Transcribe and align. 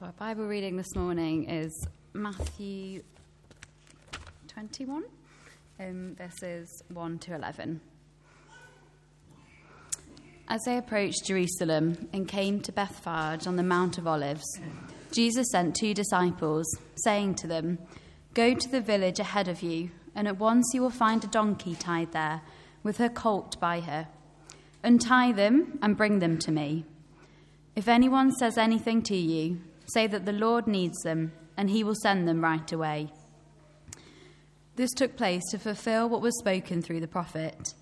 So, 0.00 0.06
our 0.06 0.12
Bible 0.12 0.46
reading 0.46 0.78
this 0.78 0.96
morning 0.96 1.50
is 1.50 1.86
Matthew 2.14 3.02
21, 4.48 5.04
um, 5.78 6.16
verses 6.16 6.82
1 6.90 7.18
to 7.18 7.34
11. 7.34 7.82
As 10.48 10.62
they 10.64 10.78
approached 10.78 11.26
Jerusalem 11.26 12.08
and 12.14 12.26
came 12.26 12.62
to 12.62 12.72
Bethphage 12.72 13.46
on 13.46 13.56
the 13.56 13.62
Mount 13.62 13.98
of 13.98 14.06
Olives, 14.06 14.46
Jesus 15.12 15.50
sent 15.52 15.76
two 15.76 15.92
disciples, 15.92 16.66
saying 17.04 17.34
to 17.34 17.46
them, 17.46 17.78
Go 18.32 18.54
to 18.54 18.68
the 18.70 18.80
village 18.80 19.20
ahead 19.20 19.48
of 19.48 19.62
you, 19.62 19.90
and 20.14 20.26
at 20.26 20.38
once 20.38 20.70
you 20.72 20.80
will 20.80 20.88
find 20.88 21.22
a 21.24 21.26
donkey 21.26 21.74
tied 21.74 22.12
there, 22.12 22.40
with 22.82 22.96
her 22.96 23.10
colt 23.10 23.60
by 23.60 23.80
her. 23.80 24.08
Untie 24.82 25.32
them 25.32 25.78
and 25.82 25.98
bring 25.98 26.20
them 26.20 26.38
to 26.38 26.50
me. 26.50 26.86
If 27.76 27.86
anyone 27.86 28.32
says 28.32 28.56
anything 28.56 29.02
to 29.02 29.16
you, 29.16 29.60
say 29.92 30.06
that 30.06 30.24
the 30.24 30.32
Lord 30.32 30.66
needs 30.66 31.00
them, 31.02 31.32
and 31.56 31.70
he 31.70 31.84
will 31.84 31.94
send 31.94 32.26
them 32.26 32.42
right 32.42 32.70
away. 32.72 33.12
This 34.76 34.92
took 34.92 35.16
place 35.16 35.42
to 35.50 35.58
fulfill 35.58 36.08
what 36.08 36.22
was 36.22 36.38
spoken 36.38 36.80
through 36.80 37.00
the 37.00 37.08
prophet. 37.08 37.74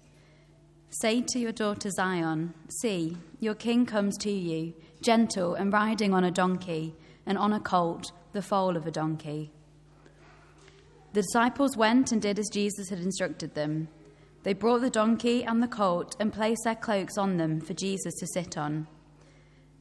Say 0.90 1.22
to 1.28 1.38
your 1.38 1.52
daughter 1.52 1.90
Zion, 1.90 2.54
See, 2.80 3.16
your 3.40 3.54
king 3.54 3.86
comes 3.86 4.16
to 4.18 4.30
you, 4.30 4.74
gentle 5.02 5.54
and 5.54 5.72
riding 5.72 6.14
on 6.14 6.24
a 6.24 6.30
donkey, 6.30 6.94
and 7.26 7.36
on 7.36 7.52
a 7.52 7.60
colt, 7.60 8.10
the 8.32 8.42
foal 8.42 8.76
of 8.76 8.86
a 8.86 8.90
donkey. 8.90 9.52
The 11.12 11.22
disciples 11.22 11.76
went 11.76 12.12
and 12.12 12.20
did 12.20 12.38
as 12.38 12.48
Jesus 12.52 12.88
had 12.88 13.00
instructed 13.00 13.54
them. 13.54 13.88
They 14.42 14.54
brought 14.54 14.80
the 14.80 14.90
donkey 14.90 15.44
and 15.44 15.62
the 15.62 15.68
colt 15.68 16.16
and 16.18 16.32
placed 16.32 16.62
their 16.64 16.74
cloaks 16.74 17.18
on 17.18 17.36
them 17.36 17.60
for 17.60 17.74
Jesus 17.74 18.14
to 18.20 18.26
sit 18.26 18.56
on. 18.56 18.86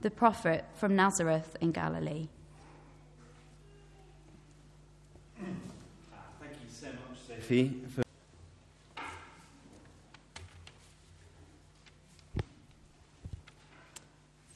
the 0.00 0.10
prophet 0.10 0.64
from 0.76 0.96
Nazareth 0.96 1.56
in 1.60 1.72
Galilee. 1.72 2.28
Thank 5.38 6.52
you 6.62 6.68
so 6.70 6.86
much, 6.86 7.18
Sophie. 7.26 7.82
For 7.86 8.02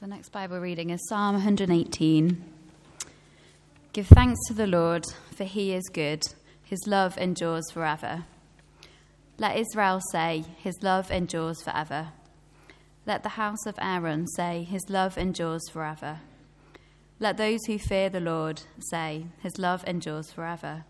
the 0.01 0.07
next 0.07 0.31
Bible 0.31 0.61
reading 0.61 0.91
is 0.91 1.01
Psalm 1.09 1.35
118. 1.35 2.45
Give 3.93 4.07
thanks 4.07 4.41
to 4.49 4.55
the 4.55 4.67
Lord, 4.67 5.05
for 5.35 5.45
he 5.45 5.73
is 5.73 5.89
good. 5.93 6.23
His 6.65 6.81
love 6.87 7.17
endures 7.19 7.71
forever. 7.71 8.25
Let 9.39 9.59
Israel 9.59 10.01
say, 10.11 10.45
His 10.59 10.83
love 10.83 11.11
endures 11.11 11.63
forever. 11.63 12.09
Let 13.07 13.23
the 13.23 13.31
house 13.31 13.67
of 13.67 13.79
Aaron 13.81 14.27
say, 14.27 14.63
His 14.63 14.89
love 14.89 15.19
endures 15.19 15.69
forever. 15.69 16.21
Let 17.21 17.37
those 17.37 17.65
who 17.67 17.79
fear 17.79 18.09
the 18.09 18.21
Lord 18.21 18.63
say, 18.79 19.27
His 19.43 19.59
love 19.59 19.85
endures 19.87 20.31
forever. 20.31 20.85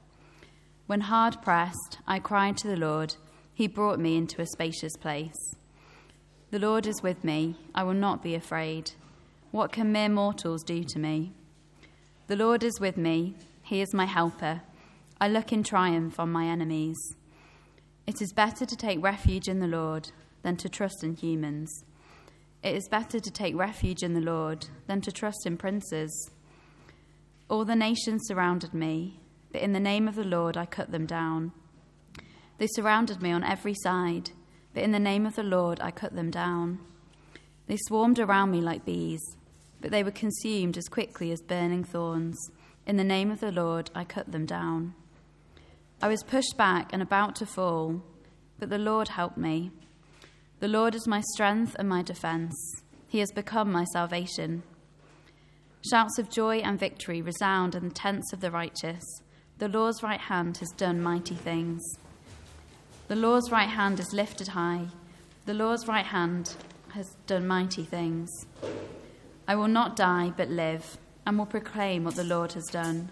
When 0.86 1.02
hard 1.02 1.42
pressed, 1.42 1.98
I 2.06 2.20
cried 2.20 2.56
to 2.58 2.68
the 2.68 2.76
Lord. 2.76 3.16
He 3.52 3.66
brought 3.66 3.98
me 3.98 4.16
into 4.16 4.40
a 4.40 4.46
spacious 4.46 4.96
place. 4.96 5.56
The 6.50 6.58
Lord 6.60 6.86
is 6.86 7.02
with 7.02 7.24
me. 7.24 7.56
I 7.74 7.82
will 7.82 7.94
not 7.94 8.22
be 8.22 8.34
afraid. 8.34 8.92
What 9.50 9.72
can 9.72 9.90
mere 9.90 10.08
mortals 10.08 10.62
do 10.62 10.84
to 10.84 10.98
me? 10.98 11.32
The 12.28 12.36
Lord 12.36 12.62
is 12.62 12.78
with 12.80 12.96
me. 12.96 13.34
He 13.62 13.80
is 13.80 13.92
my 13.92 14.04
helper. 14.04 14.62
I 15.20 15.28
look 15.28 15.52
in 15.52 15.64
triumph 15.64 16.20
on 16.20 16.30
my 16.30 16.46
enemies. 16.46 16.96
It 18.06 18.22
is 18.22 18.32
better 18.32 18.64
to 18.66 18.76
take 18.76 19.02
refuge 19.02 19.48
in 19.48 19.58
the 19.58 19.66
Lord 19.66 20.10
than 20.42 20.56
to 20.58 20.68
trust 20.68 21.02
in 21.02 21.16
humans. 21.16 21.84
It 22.64 22.74
is 22.74 22.88
better 22.88 23.20
to 23.20 23.30
take 23.30 23.54
refuge 23.54 24.02
in 24.02 24.14
the 24.14 24.22
Lord 24.22 24.66
than 24.86 25.02
to 25.02 25.12
trust 25.12 25.44
in 25.44 25.58
princes. 25.58 26.30
All 27.50 27.66
the 27.66 27.76
nations 27.76 28.22
surrounded 28.26 28.72
me, 28.72 29.20
but 29.52 29.60
in 29.60 29.74
the 29.74 29.80
name 29.80 30.08
of 30.08 30.14
the 30.14 30.24
Lord 30.24 30.56
I 30.56 30.64
cut 30.64 30.90
them 30.90 31.04
down. 31.04 31.52
They 32.56 32.66
surrounded 32.68 33.20
me 33.20 33.32
on 33.32 33.44
every 33.44 33.74
side, 33.74 34.30
but 34.72 34.82
in 34.82 34.92
the 34.92 34.98
name 34.98 35.26
of 35.26 35.36
the 35.36 35.42
Lord 35.42 35.78
I 35.82 35.90
cut 35.90 36.16
them 36.16 36.30
down. 36.30 36.78
They 37.66 37.76
swarmed 37.76 38.18
around 38.18 38.50
me 38.50 38.62
like 38.62 38.86
bees, 38.86 39.20
but 39.82 39.90
they 39.90 40.02
were 40.02 40.10
consumed 40.10 40.78
as 40.78 40.88
quickly 40.88 41.30
as 41.32 41.42
burning 41.42 41.84
thorns. 41.84 42.38
In 42.86 42.96
the 42.96 43.04
name 43.04 43.30
of 43.30 43.40
the 43.40 43.52
Lord 43.52 43.90
I 43.94 44.04
cut 44.04 44.32
them 44.32 44.46
down. 44.46 44.94
I 46.00 46.08
was 46.08 46.22
pushed 46.22 46.56
back 46.56 46.94
and 46.94 47.02
about 47.02 47.36
to 47.36 47.46
fall, 47.46 48.02
but 48.58 48.70
the 48.70 48.78
Lord 48.78 49.08
helped 49.08 49.36
me. 49.36 49.70
The 50.60 50.68
Lord 50.68 50.94
is 50.94 51.06
my 51.06 51.20
strength 51.32 51.76
and 51.78 51.88
my 51.88 52.02
defense. 52.02 52.54
He 53.08 53.18
has 53.18 53.30
become 53.32 53.70
my 53.70 53.84
salvation. 53.84 54.62
Shouts 55.90 56.18
of 56.18 56.30
joy 56.30 56.58
and 56.58 56.78
victory 56.78 57.20
resound 57.20 57.74
in 57.74 57.88
the 57.88 57.94
tents 57.94 58.32
of 58.32 58.40
the 58.40 58.50
righteous. 58.50 59.04
The 59.58 59.68
Lord's 59.68 60.02
right 60.02 60.20
hand 60.20 60.56
has 60.58 60.70
done 60.70 61.02
mighty 61.02 61.34
things. 61.34 61.82
The 63.08 63.16
Lord's 63.16 63.50
right 63.50 63.68
hand 63.68 64.00
is 64.00 64.14
lifted 64.14 64.48
high. 64.48 64.86
The 65.44 65.54
Lord's 65.54 65.86
right 65.86 66.06
hand 66.06 66.54
has 66.94 67.16
done 67.26 67.46
mighty 67.46 67.84
things. 67.84 68.30
I 69.46 69.56
will 69.56 69.68
not 69.68 69.94
die, 69.94 70.32
but 70.36 70.48
live, 70.48 70.96
and 71.26 71.36
will 71.36 71.44
proclaim 71.46 72.04
what 72.04 72.14
the 72.14 72.24
Lord 72.24 72.52
has 72.52 72.64
done. 72.72 73.10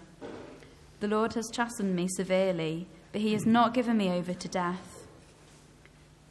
The 0.99 1.07
Lord 1.07 1.33
has 1.35 1.51
chastened 1.51 1.95
me 1.95 2.07
severely, 2.07 2.87
but 3.11 3.21
he 3.21 3.33
has 3.33 3.45
not 3.45 3.73
given 3.73 3.97
me 3.97 4.09
over 4.09 4.33
to 4.33 4.47
death. 4.47 4.92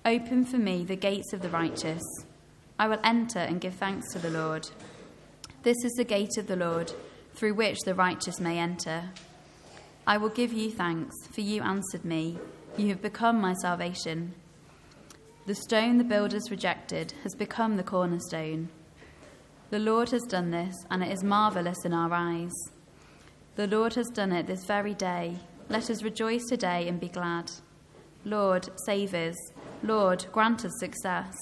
Open 0.05 0.45
for 0.45 0.59
me 0.59 0.83
the 0.85 0.97
gates 0.97 1.33
of 1.33 1.43
the 1.43 1.49
righteous. 1.49 2.03
I 2.77 2.89
will 2.89 2.99
enter 3.05 3.39
and 3.39 3.61
give 3.61 3.75
thanks 3.75 4.13
to 4.13 4.19
the 4.19 4.31
Lord. 4.31 4.69
This 5.63 5.77
is 5.85 5.93
the 5.93 6.03
gate 6.03 6.37
of 6.39 6.49
the 6.49 6.57
Lord, 6.57 6.93
through 7.35 7.55
which 7.55 7.79
the 7.85 7.95
righteous 7.95 8.41
may 8.41 8.59
enter. 8.59 9.11
I 10.05 10.17
will 10.17 10.29
give 10.29 10.53
you 10.53 10.73
thanks, 10.73 11.15
for 11.33 11.43
you 11.43 11.63
answered 11.63 12.05
me. 12.05 12.37
You 12.77 12.89
have 12.89 13.01
become 13.01 13.41
my 13.41 13.53
salvation. 13.53 14.35
The 15.47 15.55
stone 15.55 15.99
the 15.99 16.05
builders 16.05 16.51
rejected 16.51 17.15
has 17.23 17.37
become 17.37 17.77
the 17.77 17.85
cornerstone. 17.85 18.71
The 19.71 19.79
Lord 19.79 20.11
has 20.11 20.23
done 20.23 20.51
this, 20.51 20.75
and 20.91 21.05
it 21.05 21.13
is 21.13 21.23
marvelous 21.23 21.85
in 21.85 21.95
our 21.95 22.13
eyes. 22.13 22.53
The 23.55 23.69
Lord 23.69 23.95
has 23.95 24.09
done 24.09 24.33
it 24.33 24.49
this 24.49 24.65
very 24.65 24.95
day. 24.95 25.37
Let 25.69 25.91
us 25.91 26.03
rejoice 26.03 26.47
today 26.49 26.89
and 26.89 26.99
be 26.99 27.09
glad. 27.09 27.53
Lord, 28.25 28.69
save 28.85 29.15
us. 29.15 29.37
Lord, 29.83 30.27
grant 30.31 30.65
us 30.65 30.79
success. 30.79 31.35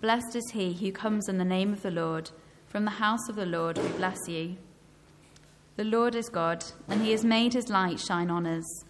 Blessed 0.00 0.34
is 0.34 0.50
he 0.52 0.72
who 0.72 0.90
comes 0.92 1.28
in 1.28 1.36
the 1.36 1.44
name 1.44 1.74
of 1.74 1.82
the 1.82 1.90
Lord. 1.90 2.30
From 2.66 2.86
the 2.86 2.92
house 2.92 3.28
of 3.28 3.36
the 3.36 3.44
Lord 3.44 3.76
we 3.76 3.88
bless 3.88 4.18
you. 4.26 4.56
The 5.76 5.84
Lord 5.84 6.14
is 6.14 6.30
God, 6.30 6.64
and 6.88 7.02
he 7.02 7.10
has 7.10 7.22
made 7.22 7.52
his 7.52 7.68
light 7.68 8.00
shine 8.00 8.30
on 8.30 8.46
us. 8.46 8.84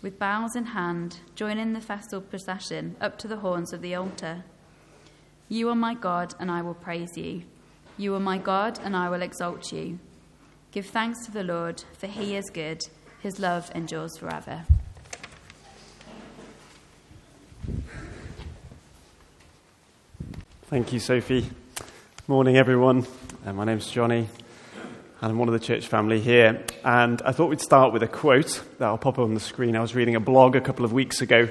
With 0.00 0.18
boughs 0.18 0.56
in 0.56 0.66
hand, 0.66 1.18
join 1.34 1.58
in 1.58 1.74
the 1.74 1.80
festal 1.80 2.22
procession 2.22 2.96
up 3.00 3.18
to 3.18 3.28
the 3.28 3.38
horns 3.38 3.74
of 3.74 3.82
the 3.82 3.94
altar. 3.94 4.44
You 5.50 5.68
are 5.68 5.74
my 5.74 5.94
God, 5.94 6.34
and 6.40 6.50
I 6.50 6.62
will 6.62 6.74
praise 6.74 7.16
you. 7.16 7.42
You 7.98 8.14
are 8.14 8.20
my 8.20 8.38
God, 8.38 8.78
and 8.82 8.96
I 8.96 9.10
will 9.10 9.22
exalt 9.22 9.70
you. 9.72 9.98
Give 10.70 10.86
thanks 10.86 11.26
to 11.26 11.32
the 11.32 11.44
Lord, 11.44 11.84
for 11.98 12.06
he 12.06 12.36
is 12.36 12.48
good. 12.48 12.86
His 13.20 13.38
love 13.38 13.70
endures 13.74 14.16
forever. 14.16 14.64
Thank 20.68 20.92
you, 20.92 21.00
Sophie. 21.00 21.48
Morning, 22.26 22.58
everyone. 22.58 23.06
Uh, 23.46 23.54
my 23.54 23.64
name's 23.64 23.90
Johnny, 23.90 24.28
and 25.22 25.32
I'm 25.32 25.38
one 25.38 25.48
of 25.48 25.54
the 25.54 25.66
church 25.66 25.86
family 25.86 26.20
here. 26.20 26.62
And 26.84 27.22
I 27.22 27.32
thought 27.32 27.46
we'd 27.46 27.62
start 27.62 27.94
with 27.94 28.02
a 28.02 28.06
quote 28.06 28.62
that 28.76 28.84
I'll 28.84 28.98
pop 28.98 29.18
on 29.18 29.32
the 29.32 29.40
screen. 29.40 29.76
I 29.76 29.80
was 29.80 29.94
reading 29.94 30.14
a 30.14 30.20
blog 30.20 30.56
a 30.56 30.60
couple 30.60 30.84
of 30.84 30.92
weeks 30.92 31.22
ago 31.22 31.48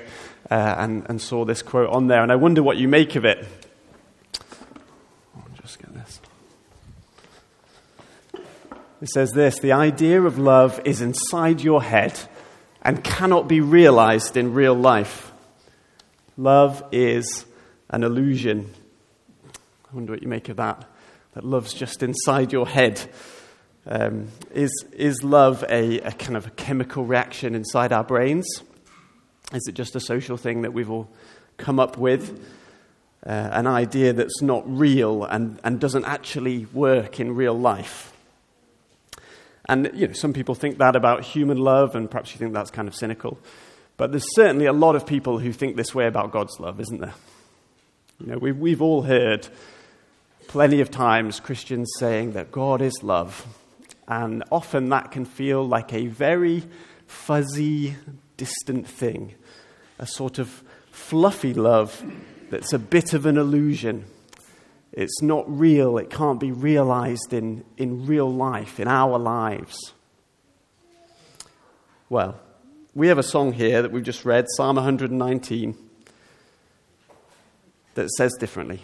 uh, 0.52 0.75
and, 0.78 1.04
and 1.10 1.19
saw 1.19 1.46
this 1.46 1.64
quote 1.64 1.90
on 1.90 2.06
there, 2.06 2.22
and 2.22 2.31
I 2.31 2.36
wonder 2.36 2.62
what 2.62 2.78
you 2.78 2.88
make 2.88 3.16
of 3.16 3.25
it. 3.25 3.44
I'll 5.36 5.44
just 5.63 5.80
get 5.80 5.96
this. 5.96 6.22
It 9.02 9.10
says 9.10 9.31
this 9.31 9.58
The 9.58 9.72
idea 9.72 10.22
of 10.22 10.38
love 10.38 10.80
is 10.86 11.02
inside 11.02 11.62
your 11.62 11.81
head 11.81 12.20
and 12.84 13.04
cannot 13.04 13.48
be 13.48 13.62
realized 13.62 14.38
in 14.38 14.54
real 14.54 14.75
life. 14.75 15.31
Love 16.38 16.84
is 16.92 17.48
an 17.90 18.04
illusion. 18.04 18.75
I 19.92 19.95
wonder 19.95 20.12
what 20.12 20.22
you 20.22 20.28
make 20.28 20.50
of 20.50 20.57
that. 20.57 20.86
That 21.34 21.44
love's 21.44 21.74
just 21.74 22.04
inside 22.04 22.51
your 22.51 22.68
head 22.68 23.10
Um, 23.89 24.28
is, 24.54 24.69
is 24.92 25.24
love 25.24 25.63
a, 25.69 26.00
a 26.01 26.12
kind 26.12 26.36
of 26.36 26.45
a 26.45 26.50
chemical 26.50 27.06
reaction 27.06 27.56
inside 27.56 27.94
our 27.94 28.04
brains? 28.04 28.45
Is 29.54 29.66
it 29.69 29.75
just 29.75 29.95
a 29.95 30.01
social 30.01 30.36
thing 30.36 30.63
that 30.63 30.74
we've 30.74 30.92
all 30.92 31.07
come 31.56 31.80
up 31.80 31.98
with? 31.98 32.38
Uh, 33.25 33.30
an 33.30 33.66
idea 33.66 34.12
that's 34.12 34.42
not 34.42 34.63
real 34.68 35.24
and, 35.24 35.57
and 35.63 35.80
doesn't 35.80 36.04
actually 36.04 36.66
work 36.74 37.22
in 37.22 37.34
real 37.34 37.57
life? 37.57 38.12
And 39.69 39.89
you 39.94 40.07
know, 40.07 40.13
some 40.13 40.34
people 40.34 40.54
think 40.54 40.80
that 40.80 40.98
about 40.98 41.24
human 41.24 41.57
love, 41.57 41.95
and 41.95 42.12
perhaps 42.12 42.34
you 42.34 42.39
think 42.39 42.54
that's 42.54 42.72
kind 42.72 42.89
of 42.89 42.95
cynical. 42.95 43.38
But 43.95 44.12
there's 44.12 44.36
certainly 44.36 44.66
a 44.66 44.74
lot 44.74 44.98
of 44.98 45.06
people 45.06 45.39
who 45.39 45.54
think 45.54 45.78
this 45.78 45.95
way 45.95 46.07
about 46.07 46.31
God's 46.31 46.60
love, 46.60 46.81
isn't 46.81 47.00
there? 47.00 47.13
You 48.19 48.28
know, 48.34 48.38
we've, 48.38 48.57
we've 48.57 48.81
all 48.81 49.04
heard 49.04 49.48
plenty 50.48 50.82
of 50.82 50.90
times 50.90 51.40
Christians 51.40 51.92
saying 52.00 52.34
that 52.34 52.52
God 52.52 52.82
is 52.82 53.04
love. 53.04 53.46
And 54.08 54.44
often 54.52 54.90
that 54.90 55.12
can 55.12 55.26
feel 55.26 55.68
like 55.68 55.94
a 55.94 56.08
very 56.08 56.64
fuzzy, 57.06 57.96
distant 58.38 58.88
thing, 58.88 59.36
a 60.00 60.08
sort 60.08 60.40
of 60.40 60.64
fluffy 60.92 61.54
love 61.54 62.04
that's 62.50 62.74
a 62.74 62.80
bit 62.80 63.14
of 63.14 63.26
an 63.26 63.38
illusion. 63.38 64.06
It's 64.94 65.22
not 65.22 65.46
real, 65.48 65.98
it 65.98 66.10
can't 66.10 66.40
be 66.40 66.52
realized 66.52 67.34
in, 67.34 67.66
in 67.78 68.06
real 68.06 68.32
life, 68.32 68.80
in 68.80 68.88
our 68.88 69.20
lives. 69.20 69.94
Well, 72.10 72.40
we 72.96 73.10
have 73.10 73.18
a 73.18 73.24
song 73.24 73.52
here 73.52 73.82
that 73.82 73.92
we've 73.92 74.04
just 74.04 74.24
read, 74.24 74.46
Psalm 74.56 74.78
119, 74.78 75.76
that 77.96 78.10
says 78.12 78.34
differently. 78.40 78.82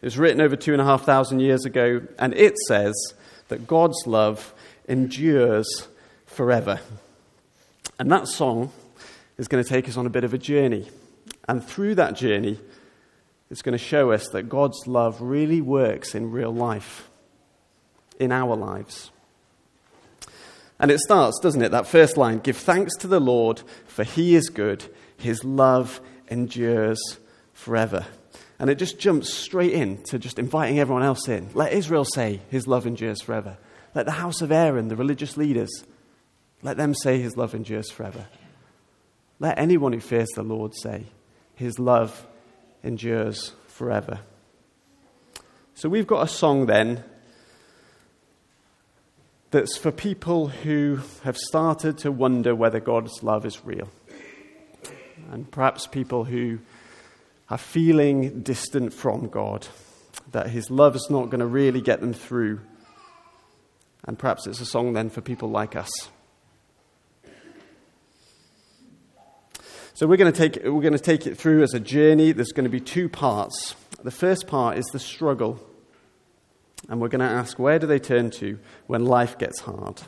It 0.00 0.06
was 0.06 0.18
written 0.18 0.40
over 0.40 0.54
two 0.54 0.72
and 0.72 0.80
a 0.80 0.84
half 0.84 1.04
thousand 1.04 1.40
years 1.40 1.64
ago, 1.64 2.02
and 2.18 2.34
it 2.34 2.56
says 2.68 2.94
that 3.48 3.66
God's 3.66 4.06
love 4.06 4.54
endures 4.86 5.88
forever. 6.26 6.80
And 7.98 8.10
that 8.12 8.28
song 8.28 8.70
is 9.38 9.48
going 9.48 9.62
to 9.62 9.68
take 9.68 9.88
us 9.88 9.96
on 9.96 10.06
a 10.06 10.10
bit 10.10 10.24
of 10.24 10.32
a 10.32 10.38
journey. 10.38 10.88
And 11.48 11.64
through 11.64 11.96
that 11.96 12.14
journey, 12.14 12.58
it's 13.50 13.62
going 13.62 13.72
to 13.72 13.78
show 13.78 14.12
us 14.12 14.28
that 14.28 14.48
God's 14.48 14.86
love 14.86 15.20
really 15.20 15.60
works 15.60 16.14
in 16.14 16.30
real 16.30 16.52
life, 16.52 17.08
in 18.20 18.30
our 18.30 18.54
lives. 18.54 19.10
And 20.78 20.90
it 20.90 21.00
starts, 21.00 21.40
doesn't 21.40 21.62
it? 21.62 21.70
That 21.70 21.86
first 21.86 22.16
line 22.16 22.38
Give 22.38 22.56
thanks 22.56 22.94
to 22.98 23.08
the 23.08 23.20
Lord, 23.20 23.62
for 23.86 24.04
he 24.04 24.36
is 24.36 24.48
good, 24.48 24.84
his 25.16 25.42
love 25.42 26.00
endures 26.28 27.18
forever. 27.52 28.06
And 28.58 28.70
it 28.70 28.76
just 28.76 28.98
jumps 28.98 29.32
straight 29.32 29.72
in 29.72 30.02
to 30.04 30.18
just 30.18 30.38
inviting 30.38 30.80
everyone 30.80 31.04
else 31.04 31.28
in. 31.28 31.48
Let 31.54 31.72
Israel 31.72 32.04
say, 32.04 32.40
His 32.50 32.66
love 32.66 32.86
endures 32.86 33.22
forever. 33.22 33.56
Let 33.94 34.06
the 34.06 34.12
house 34.12 34.42
of 34.42 34.50
Aaron, 34.50 34.88
the 34.88 34.96
religious 34.96 35.36
leaders, 35.36 35.70
let 36.62 36.76
them 36.76 36.94
say, 36.94 37.20
His 37.20 37.36
love 37.36 37.54
endures 37.54 37.90
forever. 37.90 38.26
Let 39.38 39.58
anyone 39.58 39.92
who 39.92 40.00
fears 40.00 40.28
the 40.34 40.42
Lord 40.42 40.74
say, 40.74 41.06
His 41.54 41.78
love 41.78 42.26
endures 42.82 43.52
forever. 43.68 44.20
So 45.74 45.88
we've 45.88 46.06
got 46.06 46.24
a 46.24 46.28
song 46.28 46.66
then 46.66 47.04
that's 49.50 49.76
for 49.78 49.92
people 49.92 50.48
who 50.48 51.00
have 51.22 51.36
started 51.36 51.98
to 51.98 52.10
wonder 52.10 52.54
whether 52.54 52.80
God's 52.80 53.22
love 53.22 53.46
is 53.46 53.64
real. 53.64 53.88
And 55.30 55.50
perhaps 55.50 55.86
people 55.86 56.24
who 56.24 56.58
are 57.50 57.58
feeling 57.58 58.42
distant 58.42 58.92
from 58.92 59.28
God, 59.28 59.66
that 60.32 60.50
His 60.50 60.70
love 60.70 60.94
is 60.96 61.08
not 61.10 61.30
going 61.30 61.40
to 61.40 61.46
really 61.46 61.80
get 61.80 62.00
them 62.00 62.12
through. 62.12 62.60
And 64.04 64.18
perhaps 64.18 64.46
it's 64.46 64.60
a 64.60 64.66
song 64.66 64.92
then 64.92 65.10
for 65.10 65.20
people 65.20 65.50
like 65.50 65.76
us. 65.76 65.90
So 69.94 70.06
we're 70.06 70.16
going 70.16 70.32
to 70.32 70.48
take, 70.48 70.62
we're 70.64 70.80
going 70.80 70.92
to 70.92 70.98
take 70.98 71.26
it 71.26 71.36
through 71.36 71.62
as 71.62 71.74
a 71.74 71.80
journey. 71.80 72.32
There's 72.32 72.52
going 72.52 72.64
to 72.64 72.70
be 72.70 72.80
two 72.80 73.08
parts. 73.08 73.74
The 74.04 74.12
first 74.12 74.46
part 74.46 74.78
is 74.78 74.86
the 74.86 75.00
struggle. 75.00 75.58
And 76.88 77.00
we're 77.00 77.08
going 77.08 77.20
to 77.20 77.26
ask, 77.26 77.58
where 77.58 77.80
do 77.80 77.86
they 77.88 77.98
turn 77.98 78.30
to 78.32 78.60
when 78.86 79.04
life 79.04 79.38
gets 79.38 79.60
hard? 79.60 80.02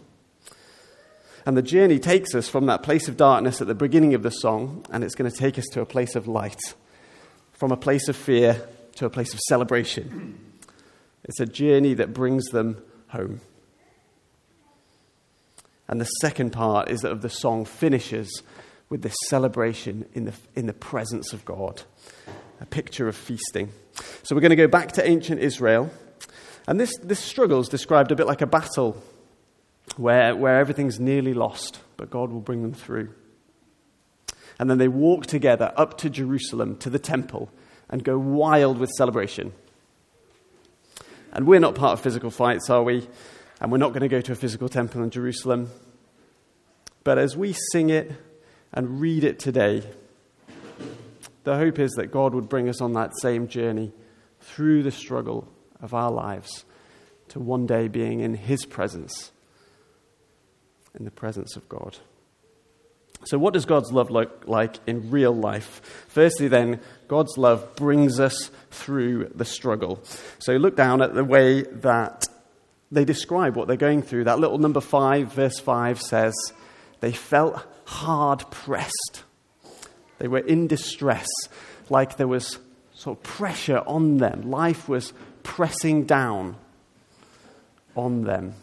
And 1.45 1.57
the 1.57 1.63
journey 1.63 1.99
takes 1.99 2.35
us 2.35 2.49
from 2.49 2.67
that 2.67 2.83
place 2.83 3.09
of 3.09 3.17
darkness 3.17 3.61
at 3.61 3.67
the 3.67 3.75
beginning 3.75 4.15
of 4.15 4.23
the 4.23 4.31
song, 4.31 4.85
and 4.91 5.03
it's 5.03 5.15
going 5.15 5.31
to 5.31 5.37
take 5.37 5.59
us 5.59 5.67
to 5.73 5.81
a 5.81 5.87
place 5.87 6.15
of 6.15 6.29
light 6.29 6.61
from 7.61 7.73
a 7.73 7.77
place 7.77 8.09
of 8.09 8.17
fear 8.17 8.67
to 8.97 9.05
a 9.05 9.11
place 9.11 9.35
of 9.35 9.41
celebration. 9.41 10.41
It's 11.25 11.41
a 11.41 11.47
journey 11.47 11.93
that 11.93 12.15
brings 12.15 12.47
them 12.47 12.83
home. 13.09 13.43
And 15.87 16.01
the 16.01 16.07
second 16.23 16.53
part 16.53 16.91
is 16.91 17.03
that 17.03 17.13
of 17.13 17.21
the 17.21 17.29
song 17.29 17.67
finishes 17.67 18.43
with 18.89 19.03
this 19.03 19.15
celebration 19.29 20.09
in 20.15 20.25
the, 20.25 20.33
in 20.57 20.67
the 20.67 20.73
presence 20.73 21.35
of 21.35 21.45
God, 21.45 21.83
a 22.63 22.67
picture 22.67 23.09
of 23.09 23.15
feasting. 23.15 23.71
So 24.23 24.35
we're 24.35 24.41
going 24.41 24.51
to 24.51 24.57
go 24.57 24.67
back 24.67 24.93
to 24.93 25.07
ancient 25.07 25.43
Israel. 25.43 25.91
And 26.67 26.81
this, 26.81 26.97
this 27.03 27.21
struggle 27.21 27.61
is 27.61 27.69
described 27.69 28.11
a 28.11 28.17
bit 28.17 28.27
like 28.27 28.41
a 28.41 28.47
battle 28.47 28.97
where, 29.99 30.35
where 30.35 30.59
everything's 30.59 30.99
nearly 30.99 31.35
lost, 31.35 31.81
but 31.99 32.09
God 32.09 32.33
will 32.33 32.41
bring 32.41 32.63
them 32.63 32.73
through. 32.73 33.13
And 34.61 34.69
then 34.69 34.77
they 34.77 34.89
walk 34.89 35.25
together 35.25 35.73
up 35.75 35.97
to 36.01 36.11
Jerusalem, 36.11 36.77
to 36.81 36.91
the 36.91 36.99
temple, 36.99 37.51
and 37.89 38.05
go 38.05 38.19
wild 38.19 38.77
with 38.77 38.91
celebration. 38.91 39.55
And 41.33 41.47
we're 41.47 41.61
not 41.61 41.75
part 41.75 41.95
of 41.95 42.03
physical 42.03 42.31
fights, 42.31 42.69
are 42.69 42.83
we? 42.83 43.09
And 43.59 43.73
we're 43.73 43.79
not 43.79 43.95
going 43.95 44.03
to 44.03 44.09
go 44.09 44.21
to 44.21 44.33
a 44.33 44.35
physical 44.35 44.69
temple 44.69 45.03
in 45.03 45.09
Jerusalem. 45.09 45.71
But 47.05 47.17
as 47.17 47.39
we 47.39 47.55
sing 47.73 47.89
it 47.89 48.13
and 48.71 49.01
read 49.01 49.25
it 49.25 49.39
today, 49.39 49.83
the 51.45 51.57
hope 51.57 51.79
is 51.79 51.93
that 51.93 52.09
God 52.09 52.35
would 52.35 52.51
bring 52.51 52.69
us 52.69 52.83
on 52.83 52.93
that 52.93 53.19
same 53.19 53.49
journey 53.49 53.95
through 54.43 54.83
the 54.83 54.91
struggle 54.91 55.49
of 55.81 55.95
our 55.95 56.11
lives 56.11 56.67
to 57.29 57.41
one 57.41 57.65
day 57.65 57.89
being 57.89 58.21
in 58.21 58.35
His 58.35 58.67
presence, 58.67 59.33
in 60.99 61.07
the 61.07 61.11
presence 61.11 61.57
of 61.57 61.67
God. 61.67 61.97
So, 63.25 63.39
what 63.39 63.53
does 63.53 63.67
God's 63.67 63.93
love 63.93 64.11
look 64.11 64.45
like 64.47 64.77
in 64.87 65.11
real 65.11 65.33
life? 65.33 66.07
Firstly, 66.09 66.49
then, 66.49 66.81
God's 67.07 67.37
love 67.37 67.77
brings 67.77 68.19
us 68.19 68.51
through 68.71 69.31
the 69.35 69.45
struggle. 69.45 70.03
So, 70.39 70.53
look 70.53 70.77
down 70.77 71.03
at 71.03 71.15
the 71.15 71.25
way 71.25 71.63
that 71.63 72.27
they 72.91 73.05
describe 73.05 73.57
what 73.57 73.69
they're 73.69 73.77
going 73.77 74.03
through. 74.03 74.25
That 74.25 74.41
little 74.41 74.59
number 74.59 74.81
five, 74.81 75.33
verse 75.33 75.59
five 75.59 76.01
says, 76.01 76.35
they 77.01 77.13
felt 77.13 77.63
hard 77.85 78.51
pressed. 78.51 79.23
They 80.19 80.29
were 80.29 80.39
in 80.39 80.67
distress, 80.67 81.29
like 81.89 82.17
there 82.17 82.29
was 82.29 82.59
sort 82.95 83.19
of 83.19 83.23
pressure 83.23 83.83
on 83.87 84.19
them. 84.19 84.51
Life 84.51 84.89
was 84.89 85.13
pressing 85.43 86.05
down 86.05 86.57
on 87.97 88.25
them. 88.25 88.55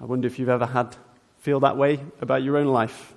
I 0.00 0.04
wonder 0.04 0.26
if 0.26 0.38
you've 0.38 0.50
ever 0.50 0.66
had 0.66 0.96
feel 1.46 1.60
that 1.60 1.76
way 1.76 2.00
about 2.20 2.42
your 2.42 2.56
own 2.56 2.66
life. 2.66 3.14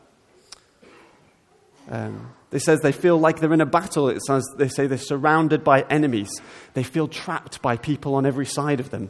Um, 1.89 2.31
they 2.51 2.59
says 2.59 2.79
they 2.81 2.91
feel 2.91 3.17
like 3.17 3.39
they're 3.39 3.51
in 3.51 3.59
a 3.59 3.65
battle. 3.65 4.07
It 4.07 4.21
says 4.21 4.45
they 4.55 4.67
say 4.67 4.85
they're 4.85 4.99
surrounded 4.99 5.63
by 5.63 5.81
enemies. 5.89 6.29
They 6.75 6.83
feel 6.83 7.07
trapped 7.07 7.59
by 7.63 7.77
people 7.77 8.13
on 8.13 8.27
every 8.27 8.45
side 8.45 8.79
of 8.79 8.91
them. 8.91 9.09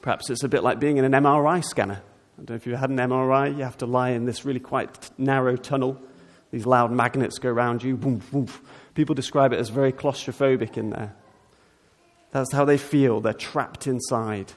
Perhaps 0.00 0.30
it's 0.30 0.44
a 0.44 0.48
bit 0.48 0.62
like 0.62 0.78
being 0.78 0.96
in 0.96 1.04
an 1.04 1.10
MRI 1.10 1.64
scanner. 1.64 2.02
I 2.04 2.36
don't 2.36 2.50
know 2.50 2.54
if 2.54 2.68
you've 2.68 2.78
had 2.78 2.90
an 2.90 2.98
MRI. 2.98 3.56
You 3.58 3.64
have 3.64 3.78
to 3.78 3.86
lie 3.86 4.10
in 4.10 4.26
this 4.26 4.44
really 4.44 4.60
quite 4.60 5.10
narrow 5.18 5.56
tunnel. 5.56 6.00
These 6.52 6.66
loud 6.66 6.92
magnets 6.92 7.40
go 7.40 7.48
around 7.48 7.82
you. 7.82 7.96
People 8.94 9.16
describe 9.16 9.52
it 9.52 9.58
as 9.58 9.70
very 9.70 9.92
claustrophobic 9.92 10.76
in 10.76 10.90
there. 10.90 11.16
That's 12.30 12.52
how 12.52 12.64
they 12.64 12.78
feel. 12.78 13.20
They're 13.20 13.32
trapped 13.32 13.88
inside. 13.88 14.52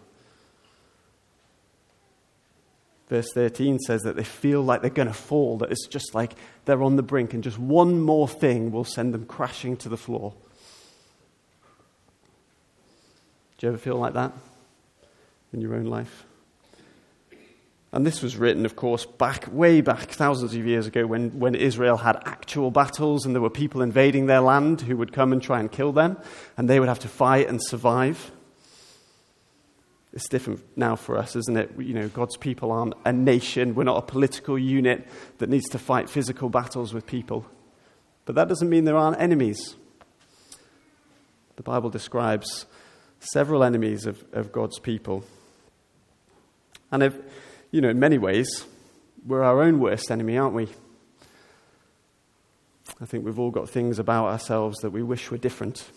Verse 3.10 3.32
13 3.34 3.80
says 3.80 4.04
that 4.04 4.18
they 4.18 4.24
feel 4.24 4.62
like 4.62 4.82
they're 4.82 4.90
going 4.90 5.08
to 5.08 5.14
fall, 5.14 5.58
that 5.60 5.72
it's 5.72 5.88
just 5.88 6.14
like 6.14 6.34
they're 6.66 6.84
on 6.84 6.98
the 6.98 7.04
brink, 7.04 7.34
and 7.34 7.44
just 7.44 7.58
one 7.58 8.02
more 8.02 8.28
thing 8.28 8.72
will 8.72 8.84
send 8.84 9.14
them 9.14 9.26
crashing 9.26 9.78
to 9.78 9.90
the 9.90 9.98
floor. 9.98 10.34
Do 13.58 13.66
you 13.66 13.70
ever 13.70 13.78
feel 13.78 13.96
like 13.96 14.14
that 14.14 14.34
in 15.54 15.62
your 15.62 15.76
own 15.76 15.86
life? 15.86 16.26
And 17.94 18.06
this 18.06 18.22
was 18.22 18.36
written, 18.36 18.66
of 18.66 18.76
course, 18.76 19.06
back, 19.06 19.48
way 19.52 19.80
back, 19.80 20.10
thousands 20.10 20.54
of 20.54 20.68
years 20.68 20.86
ago, 20.86 21.08
when, 21.08 21.40
when 21.40 21.56
Israel 21.56 21.98
had 21.98 22.22
actual 22.26 22.70
battles 22.70 23.26
and 23.26 23.34
there 23.34 23.42
were 23.42 23.50
people 23.50 23.82
invading 23.82 24.26
their 24.26 24.42
land 24.42 24.82
who 24.82 24.98
would 24.98 25.14
come 25.14 25.32
and 25.32 25.42
try 25.42 25.62
and 25.62 25.72
kill 25.72 25.94
them, 25.94 26.18
and 26.58 26.70
they 26.70 26.80
would 26.80 26.90
have 26.90 27.00
to 27.00 27.08
fight 27.08 27.48
and 27.48 27.64
survive. 27.64 28.32
It's 30.18 30.28
different 30.28 30.64
now 30.76 30.96
for 30.96 31.16
us, 31.16 31.36
isn't 31.36 31.56
it? 31.56 31.70
You 31.78 31.94
know, 31.94 32.08
God's 32.08 32.38
people 32.38 32.72
aren't 32.72 32.96
a 33.06 33.14
nation. 33.14 33.76
We're 33.76 33.84
not 33.84 33.98
a 33.98 34.02
political 34.02 34.58
unit 34.58 35.08
that 35.38 35.48
needs 35.48 35.70
to 35.70 35.78
fight 35.78 36.10
physical 36.10 36.50
battles 36.50 36.92
with 36.92 37.06
people. 37.06 37.46
But 38.26 38.34
that 38.34 38.48
doesn't 38.48 38.68
mean 38.68 38.86
there 38.86 38.98
aren't 38.98 39.22
enemies. 39.22 39.76
The 41.56 41.62
Bible 41.62 41.92
describes 41.92 42.66
several 43.20 43.64
enemies 43.64 44.08
of, 44.08 44.26
of 44.34 44.52
God's 44.52 44.80
people. 44.80 45.24
And 46.92 47.04
if, 47.04 47.16
you 47.70 47.80
know, 47.80 47.90
in 47.90 48.00
many 48.00 48.18
ways, 48.18 48.66
we're 49.24 49.44
our 49.44 49.62
own 49.62 49.80
worst 49.80 50.10
enemy, 50.10 50.36
aren't 50.36 50.56
we? 50.56 50.68
I 53.00 53.06
think 53.06 53.24
we've 53.24 53.38
all 53.38 53.52
got 53.52 53.70
things 53.70 54.00
about 54.00 54.26
ourselves 54.26 54.80
that 54.80 54.90
we 54.90 55.04
wish 55.04 55.30
were 55.30 55.38
different. 55.38 55.88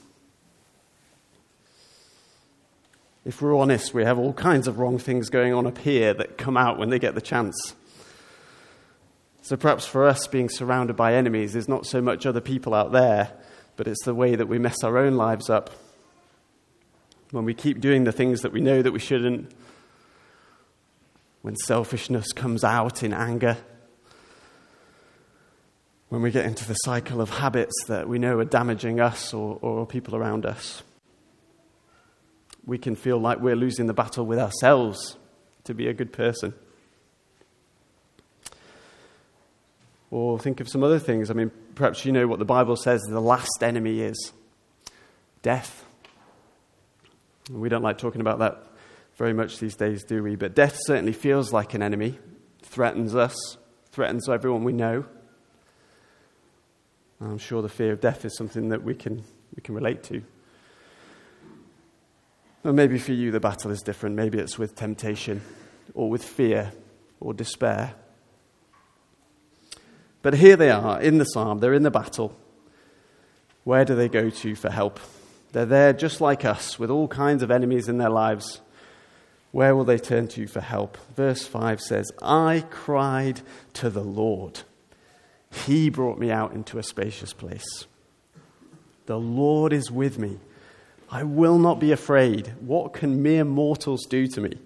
If 3.25 3.43
we're 3.43 3.57
honest, 3.57 3.93
we 3.93 4.05
have 4.05 4.19
all 4.19 4.33
kinds 4.33 4.67
of 4.67 4.79
wrong 4.79 4.99
things 4.99 5.29
going 5.29 5.53
on 5.53 5.67
up 5.67 5.79
here 5.79 6.15
that 6.15 6.39
come 6.39 6.57
out 6.57 6.79
when 6.79 6.89
they 6.89 6.99
get 6.99 7.15
the 7.15 7.21
chance. 7.21 7.75
So 9.43 9.57
perhaps 9.57 9.85
for 9.85 10.07
us, 10.07 10.27
being 10.27 10.49
surrounded 10.49 10.97
by 10.97 11.15
enemies 11.15 11.55
is 11.55 11.69
not 11.69 11.87
so 11.87 12.00
much 12.00 12.25
other 12.25 12.41
people 12.41 12.73
out 12.73 12.93
there, 12.93 13.33
but 13.77 13.87
it's 13.89 14.05
the 14.05 14.15
way 14.15 14.37
that 14.37 14.47
we 14.47 14.59
mess 14.59 14.83
our 14.83 14.97
own 14.97 15.17
lives 15.17 15.50
up. 15.50 15.71
When 17.31 17.45
we 17.45 17.55
keep 17.55 17.81
doing 17.81 18.05
the 18.05 18.12
things 18.12 18.41
that 18.41 18.53
we 18.53 18.61
know 18.61 18.81
that 18.83 18.93
we 18.93 18.99
shouldn't, 18.99 19.53
when 21.43 21.57
selfishness 21.57 22.33
comes 22.33 22.65
out 22.65 23.03
in 23.03 23.12
anger, 23.12 23.57
when 26.09 26.23
we 26.23 26.31
get 26.31 26.45
into 26.45 26.67
the 26.67 26.75
cycle 26.75 27.21
of 27.21 27.31
habits 27.31 27.85
that 27.87 28.09
we 28.09 28.19
know 28.19 28.39
are 28.39 28.45
damaging 28.45 28.99
us 28.99 29.33
or, 29.33 29.59
or 29.62 29.87
people 29.87 30.17
around 30.17 30.45
us. 30.45 30.83
We 32.71 32.79
can 32.79 32.95
feel 32.95 33.19
like 33.19 33.41
we're 33.41 33.57
losing 33.57 33.89
the 33.89 33.93
battle 33.93 34.25
with 34.25 34.39
ourselves 34.39 35.17
to 35.65 35.75
be 35.75 35.89
a 35.89 35.93
good 35.93 36.12
person. 36.12 36.55
Or 40.12 40.39
think 40.39 40.61
of 40.61 40.69
some 40.69 40.85
other 40.85 41.00
things. 41.00 41.33
I 41.33 41.35
mean, 41.35 41.50
perhaps 41.75 42.05
you 42.05 42.12
know 42.12 42.29
what 42.29 42.39
the 42.39 42.45
Bible 42.45 42.77
says 42.77 43.00
the 43.09 43.19
last 43.19 43.61
enemy 43.62 44.03
is 44.03 44.33
death. 45.43 45.85
We 47.50 47.69
don't 47.69 47.83
like 47.83 47.99
talking 47.99 48.21
about 48.21 48.39
that 48.39 48.65
very 49.17 49.33
much 49.33 49.59
these 49.59 49.75
days, 49.75 50.05
do 50.05 50.23
we? 50.23 50.37
But 50.37 50.55
death 50.55 50.79
certainly 50.83 51.12
feels 51.12 51.53
like 51.53 51.75
an 51.75 51.83
enemy, 51.83 52.21
threatens 52.62 53.17
us, 53.17 53.35
threatens 53.91 54.29
everyone 54.29 54.62
we 54.62 54.75
know. 54.75 55.07
I'm 57.21 57.39
sure 57.39 57.62
the 57.62 57.69
fear 57.69 57.91
of 57.95 58.00
death 58.00 58.25
is 58.25 58.37
something 58.37 58.69
that 58.69 58.85
we 58.85 58.95
can, 58.95 59.25
we 59.57 59.61
can 59.61 59.75
relate 59.75 60.05
to. 60.05 60.23
Or 62.64 62.73
maybe 62.73 62.99
for 62.99 63.12
you 63.12 63.31
the 63.31 63.40
battle 63.40 63.71
is 63.71 63.83
different. 63.83 64.17
Maybe 64.17 64.38
it's 64.38 64.59
with 64.59 64.75
temptation 64.75 65.43
or 65.95 66.11
with 66.11 66.25
fear 66.25 66.73
or 67.21 67.35
despair. 67.35 67.95
But 70.23 70.35
here 70.35 70.57
they 70.57 70.71
are 70.71 71.00
in 71.00 71.19
the 71.19 71.25
psalm, 71.25 71.61
they're 71.61 71.75
in 71.75 71.83
the 71.83 71.90
battle. 71.90 72.37
Where 73.64 73.85
do 73.85 73.95
they 73.95 74.09
go 74.09 74.31
to 74.31 74.55
for 74.55 74.71
help? 74.71 75.00
They're 75.52 75.67
there 75.67 75.93
just 75.93 76.21
like 76.21 76.45
us, 76.45 76.79
with 76.79 76.90
all 76.90 77.09
kinds 77.09 77.43
of 77.43 77.50
enemies 77.50 77.88
in 77.88 77.99
their 77.99 78.11
lives. 78.11 78.61
Where 79.52 79.75
will 79.75 79.85
they 79.85 79.99
turn 79.99 80.29
to 80.29 80.47
for 80.47 80.61
help? 80.61 80.97
Verse 81.17 81.47
5 81.47 81.81
says, 81.81 82.12
I 82.23 82.64
cried 82.71 83.40
to 83.75 83.90
the 83.90 84.05
Lord. 84.05 84.61
He 85.67 85.90
brought 85.90 86.19
me 86.19 86.31
out 86.31 86.52
into 86.52 86.79
a 86.79 86.83
spacious 86.85 87.33
place. 87.33 87.87
The 89.07 89.19
Lord 89.19 89.73
is 89.73 89.90
with 89.90 90.19
me. 90.19 90.38
I 91.11 91.25
will 91.25 91.59
not 91.59 91.81
be 91.81 91.93
afraid. 91.93 92.55
What 92.61 92.93
can 92.93 93.23
mere 93.23 93.45
mortals 93.45 94.07
do 94.07 94.26
to 94.29 94.40
me? 94.40 94.59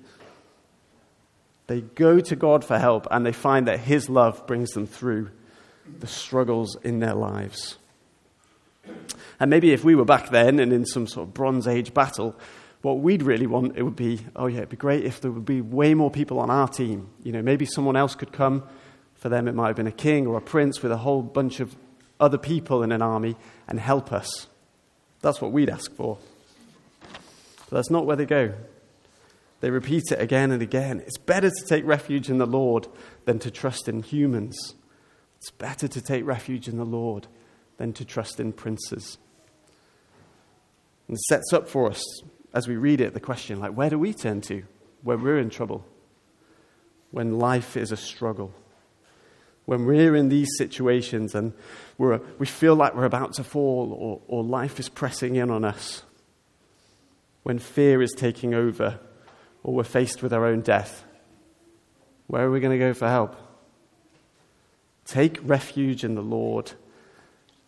They 1.66 1.80
go 1.80 2.20
to 2.20 2.36
God 2.36 2.64
for 2.64 2.78
help 2.78 3.06
and 3.10 3.24
they 3.24 3.32
find 3.32 3.66
that 3.66 3.80
His 3.80 4.10
love 4.10 4.46
brings 4.46 4.70
them 4.72 4.86
through 4.86 5.30
the 6.00 6.06
struggles 6.06 6.76
in 6.82 7.00
their 7.00 7.14
lives. 7.14 7.78
And 9.40 9.50
maybe 9.50 9.72
if 9.72 9.84
we 9.84 9.94
were 9.94 10.04
back 10.04 10.28
then 10.28 10.58
and 10.58 10.72
in 10.72 10.84
some 10.84 11.06
sort 11.06 11.28
of 11.28 11.34
Bronze 11.34 11.66
Age 11.66 11.94
battle, 11.94 12.36
what 12.82 12.98
we'd 12.98 13.22
really 13.22 13.46
want 13.46 13.78
it 13.78 13.82
would 13.82 13.96
be, 13.96 14.20
oh 14.36 14.46
yeah, 14.46 14.58
it'd 14.58 14.68
be 14.68 14.76
great 14.76 15.04
if 15.04 15.22
there 15.22 15.30
would 15.30 15.46
be 15.46 15.62
way 15.62 15.94
more 15.94 16.10
people 16.10 16.38
on 16.38 16.50
our 16.50 16.68
team. 16.68 17.08
You 17.22 17.32
know, 17.32 17.40
maybe 17.40 17.64
someone 17.64 17.96
else 17.96 18.14
could 18.14 18.32
come 18.32 18.62
for 19.14 19.30
them, 19.30 19.48
it 19.48 19.54
might 19.54 19.68
have 19.68 19.76
been 19.76 19.86
a 19.86 19.92
king 19.92 20.26
or 20.26 20.36
a 20.36 20.42
prince 20.42 20.82
with 20.82 20.92
a 20.92 20.98
whole 20.98 21.22
bunch 21.22 21.60
of 21.60 21.74
other 22.20 22.36
people 22.36 22.82
in 22.82 22.92
an 22.92 23.00
army 23.00 23.36
and 23.66 23.80
help 23.80 24.12
us. 24.12 24.48
That's 25.22 25.40
what 25.40 25.50
we'd 25.50 25.70
ask 25.70 25.90
for. 25.94 26.18
But 27.74 27.78
that's 27.78 27.90
not 27.90 28.06
where 28.06 28.14
they 28.14 28.24
go. 28.24 28.54
They 29.58 29.68
repeat 29.68 30.12
it 30.12 30.20
again 30.20 30.52
and 30.52 30.62
again. 30.62 31.00
It's 31.00 31.18
better 31.18 31.50
to 31.50 31.66
take 31.66 31.84
refuge 31.84 32.30
in 32.30 32.38
the 32.38 32.46
Lord 32.46 32.86
than 33.24 33.40
to 33.40 33.50
trust 33.50 33.88
in 33.88 34.04
humans. 34.04 34.76
It's 35.38 35.50
better 35.50 35.88
to 35.88 36.00
take 36.00 36.24
refuge 36.24 36.68
in 36.68 36.76
the 36.76 36.84
Lord 36.84 37.26
than 37.78 37.92
to 37.94 38.04
trust 38.04 38.38
in 38.38 38.52
princes. 38.52 39.18
And 41.08 41.16
it 41.16 41.22
sets 41.22 41.52
up 41.52 41.68
for 41.68 41.90
us, 41.90 42.00
as 42.54 42.68
we 42.68 42.76
read 42.76 43.00
it, 43.00 43.12
the 43.12 43.18
question 43.18 43.58
like, 43.58 43.72
where 43.72 43.90
do 43.90 43.98
we 43.98 44.14
turn 44.14 44.40
to 44.42 44.62
when 45.02 45.20
we're 45.20 45.40
in 45.40 45.50
trouble? 45.50 45.84
When 47.10 47.40
life 47.40 47.76
is 47.76 47.90
a 47.90 47.96
struggle? 47.96 48.54
When 49.64 49.84
we're 49.84 50.14
in 50.14 50.28
these 50.28 50.50
situations 50.58 51.34
and 51.34 51.52
we 51.98 52.46
feel 52.46 52.76
like 52.76 52.94
we're 52.94 53.04
about 53.04 53.32
to 53.32 53.42
fall 53.42 53.92
or, 53.92 54.22
or 54.28 54.44
life 54.44 54.78
is 54.78 54.88
pressing 54.88 55.34
in 55.34 55.50
on 55.50 55.64
us, 55.64 56.04
when 57.44 57.60
fear 57.60 58.02
is 58.02 58.12
taking 58.12 58.52
over 58.54 58.98
or 59.62 59.74
we're 59.74 59.84
faced 59.84 60.22
with 60.22 60.32
our 60.32 60.44
own 60.44 60.60
death, 60.60 61.04
where 62.26 62.44
are 62.44 62.50
we 62.50 62.58
going 62.58 62.78
to 62.78 62.84
go 62.84 62.92
for 62.92 63.08
help? 63.08 63.36
Take 65.04 65.38
refuge 65.42 66.02
in 66.02 66.16
the 66.16 66.22
Lord. 66.22 66.72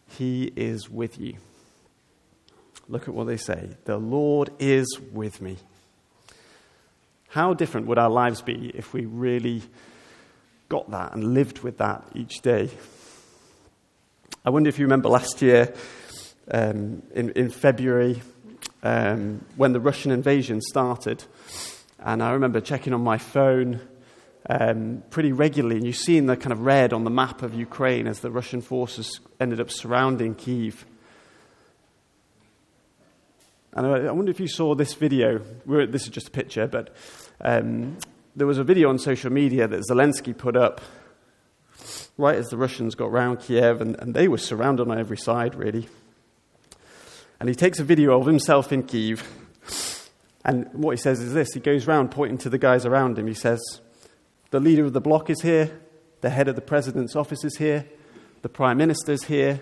He 0.08 0.52
is 0.56 0.90
with 0.90 1.20
you. 1.20 1.36
Look 2.88 3.06
at 3.06 3.14
what 3.14 3.28
they 3.28 3.36
say. 3.36 3.70
The 3.84 3.98
Lord 3.98 4.50
is 4.58 4.86
with 5.12 5.40
me. 5.40 5.58
How 7.28 7.54
different 7.54 7.86
would 7.86 7.98
our 7.98 8.10
lives 8.10 8.42
be 8.42 8.72
if 8.74 8.92
we 8.92 9.04
really 9.04 9.62
got 10.68 10.90
that 10.90 11.14
and 11.14 11.34
lived 11.34 11.60
with 11.60 11.78
that 11.78 12.04
each 12.14 12.40
day. 12.40 12.70
I 14.44 14.50
wonder 14.50 14.68
if 14.68 14.78
you 14.78 14.84
remember 14.84 15.08
last 15.08 15.42
year 15.42 15.74
um, 16.50 17.02
in, 17.14 17.30
in 17.30 17.50
February 17.50 18.22
um, 18.82 19.44
when 19.56 19.72
the 19.72 19.80
Russian 19.80 20.12
invasion 20.12 20.60
started. 20.60 21.24
And 21.98 22.22
I 22.22 22.32
remember 22.32 22.60
checking 22.60 22.92
on 22.92 23.02
my 23.02 23.18
phone 23.18 23.80
um, 24.48 25.02
pretty 25.10 25.32
regularly, 25.32 25.76
and 25.76 25.86
you've 25.86 25.96
seen 25.96 26.26
the 26.26 26.36
kind 26.36 26.52
of 26.52 26.60
red 26.60 26.92
on 26.92 27.04
the 27.04 27.10
map 27.10 27.42
of 27.42 27.54
Ukraine 27.54 28.06
as 28.06 28.20
the 28.20 28.30
Russian 28.30 28.60
forces 28.60 29.20
ended 29.40 29.60
up 29.60 29.70
surrounding 29.70 30.34
Kiev. 30.34 30.84
And 33.72 33.86
I 33.86 34.10
wonder 34.12 34.30
if 34.30 34.40
you 34.40 34.48
saw 34.48 34.74
this 34.74 34.94
video. 34.94 35.38
This 35.66 36.04
is 36.04 36.08
just 36.08 36.28
a 36.28 36.30
picture, 36.30 36.66
but 36.66 36.94
um, 37.40 37.98
there 38.34 38.46
was 38.46 38.58
a 38.58 38.64
video 38.64 38.88
on 38.88 38.98
social 38.98 39.30
media 39.30 39.68
that 39.68 39.82
Zelensky 39.90 40.36
put 40.36 40.56
up 40.56 40.80
right 42.16 42.36
as 42.36 42.48
the 42.48 42.56
Russians 42.56 42.94
got 42.94 43.12
round 43.12 43.40
Kiev, 43.40 43.80
and, 43.80 43.96
and 43.96 44.14
they 44.14 44.28
were 44.28 44.38
surrounded 44.38 44.88
on 44.88 44.98
every 44.98 45.18
side, 45.18 45.54
really. 45.54 45.88
And 47.38 47.48
he 47.48 47.54
takes 47.54 47.78
a 47.78 47.84
video 47.84 48.18
of 48.18 48.26
himself 48.26 48.72
in 48.72 48.82
Kiev, 48.82 49.22
and 50.46 50.68
what 50.72 50.92
he 50.92 50.96
says 50.96 51.20
is 51.20 51.34
this 51.34 51.52
he 51.52 51.60
goes 51.60 51.86
round 51.86 52.12
pointing 52.12 52.38
to 52.38 52.48
the 52.48 52.56
guys 52.56 52.86
around 52.86 53.18
him. 53.18 53.26
He 53.26 53.34
says, 53.34 53.60
The 54.50 54.60
leader 54.60 54.84
of 54.84 54.92
the 54.92 55.00
bloc 55.00 55.28
is 55.28 55.42
here, 55.42 55.80
the 56.20 56.30
head 56.30 56.46
of 56.46 56.54
the 56.54 56.60
president's 56.60 57.16
office 57.16 57.44
is 57.44 57.56
here, 57.56 57.84
the 58.42 58.48
prime 58.48 58.78
minister's 58.78 59.24
here, 59.24 59.60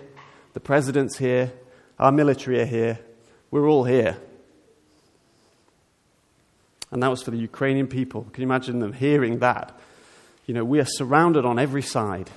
the 0.53 0.59
president's 0.59 1.17
here, 1.17 1.51
our 1.97 2.11
military 2.11 2.61
are 2.61 2.65
here, 2.65 2.99
we're 3.49 3.67
all 3.67 3.83
here. 3.83 4.17
And 6.91 7.01
that 7.01 7.09
was 7.09 7.23
for 7.23 7.31
the 7.31 7.37
Ukrainian 7.37 7.87
people. 7.87 8.23
Can 8.31 8.41
you 8.41 8.47
imagine 8.47 8.79
them 8.79 8.93
hearing 8.93 9.39
that? 9.39 9.77
You 10.45 10.53
know, 10.53 10.63
we 10.63 10.79
are 10.79 10.85
surrounded 10.85 11.45
on 11.45 11.57
every 11.57 11.81
side, 11.81 12.29